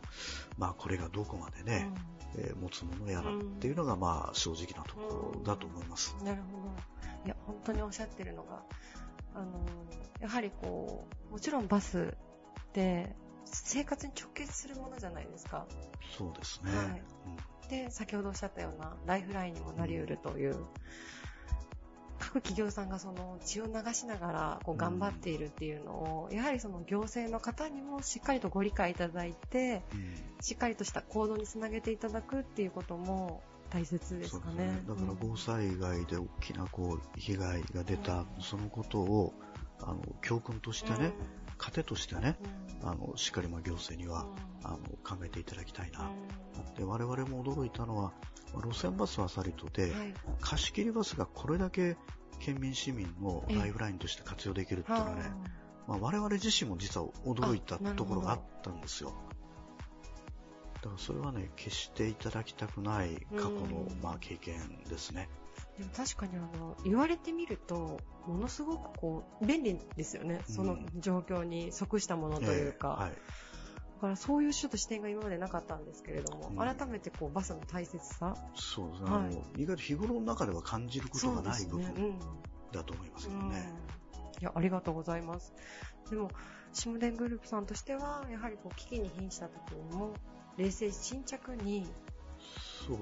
[0.57, 1.89] まあ、これがどこまでね、
[2.35, 6.15] うん、えー、持つものやらっていうのが、まあ、正直なところだと思います。
[6.19, 6.67] うん、なるほど。
[7.25, 8.63] いや、本当におっしゃってるのが、
[9.37, 9.59] あの、
[10.19, 12.15] やはりこう、もちろんバス
[12.69, 13.15] って
[13.45, 15.67] 生活に直結するものじゃないですか。
[16.17, 17.03] そうですね。
[17.69, 20.65] で、先ほどおっしゃったようなライフラインにもなり得るという、
[22.19, 25.91] 各企業さんがその血を流しながらこう頑張っているっていうの
[26.25, 29.83] を、やはりその行政の方にもしっかりとご理解いただいて、
[30.41, 34.65] しっかりとした行動につなげていただくっていうことも大切ですかね。
[34.65, 34.83] ね。
[34.87, 39.33] だから豪雨災害で大きなこう被害が出た、そのことを
[39.81, 41.13] あの教訓としてね、
[41.57, 42.37] 糧としてね、
[42.83, 44.25] あのしっかりま行政には
[44.63, 46.09] あの考えていただきたいな。
[46.77, 48.13] で我々も驚いたのは、
[48.53, 51.97] 路線バスはさりとで、はい、貸し切りバスがこれだけ
[52.39, 55.23] 県民市民のライフラインとして活用できるっていうのはね、
[55.87, 59.13] まあ、我々自身も実は驚いたところがあったんですよ。
[60.87, 64.55] だからそれはね、決していただきたくない過去の、まあ、経験
[64.89, 65.29] ですね。
[65.77, 70.41] でも確かにあの、言われてみると、ものすごくこう、便利ですよね。
[70.47, 72.97] その状況に即したものというか。
[72.99, 78.35] えーはい、だからそういうちょっと視点が今までなかったんですけれども、うん、改めてこうバスの大切さ。
[78.55, 79.09] そうですね。
[79.09, 82.19] はい、意外と日頃の中では感じることがない部分
[82.71, 83.73] だと思いますけどね。
[84.39, 85.53] いや、ありがとうございます。
[86.09, 86.29] でも、
[86.73, 90.13] シムデングループさんとしては、やはりこう危機に瀕した時にも、
[90.57, 91.87] 冷静沈着に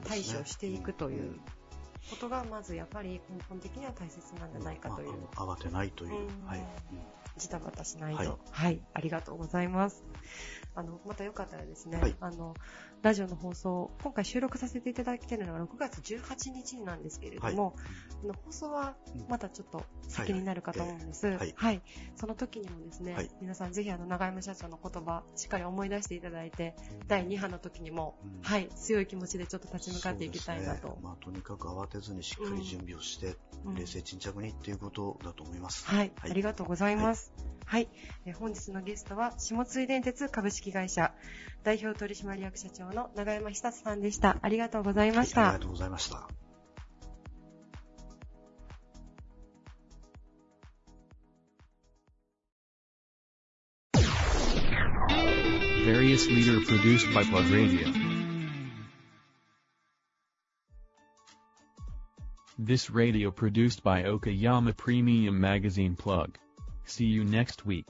[0.06, 1.40] 対処していくという。
[2.10, 5.26] ことがまずやっぱり根本的には大切なんじゃないかという。
[5.36, 6.12] 慌てないという。
[6.46, 6.64] はい。
[7.38, 8.38] ジタバタしないと、はい。
[8.52, 8.82] はい。
[8.94, 10.04] ありがとうございます。
[10.76, 12.54] あの、またよかったらですね、はい、あの、
[13.02, 17.84] ラジオの放送、今回収録させていただいているのは6月18日なんですけれども、は
[18.24, 18.96] い、の放送は
[19.30, 21.28] またちょっと先になるかと思うんです。
[21.28, 21.54] はい。
[21.56, 21.82] はい、
[22.16, 26.76] その時にもですね、皆さんぜひあの、長山社長の言葉、しっかり思い出していただいて、
[27.08, 30.90] 第2波の時にも、うん、はい、強い気持ちでちょっと立ち向かっていきたいなと。
[30.90, 35.86] ね、まあ、とにかく慌てずにしっかり準備をして、うん、冷静沈着にっていうことだと思います。
[35.86, 36.12] はい。
[36.22, 37.32] ありがとうございます。
[37.66, 37.90] はい。
[38.26, 41.14] え本日のゲストは、下津電鉄株式会社
[41.64, 44.38] 代表取締役社長の長山久さんでした。
[44.42, 45.42] ありがとうございました。
[45.42, 46.28] はい、ありがとうございました。
[55.86, 57.92] Various leader produced by Plug Radio.
[62.58, 66.38] This radio produced by Okayama Premium Magazine Plug.
[66.86, 67.88] See you next week.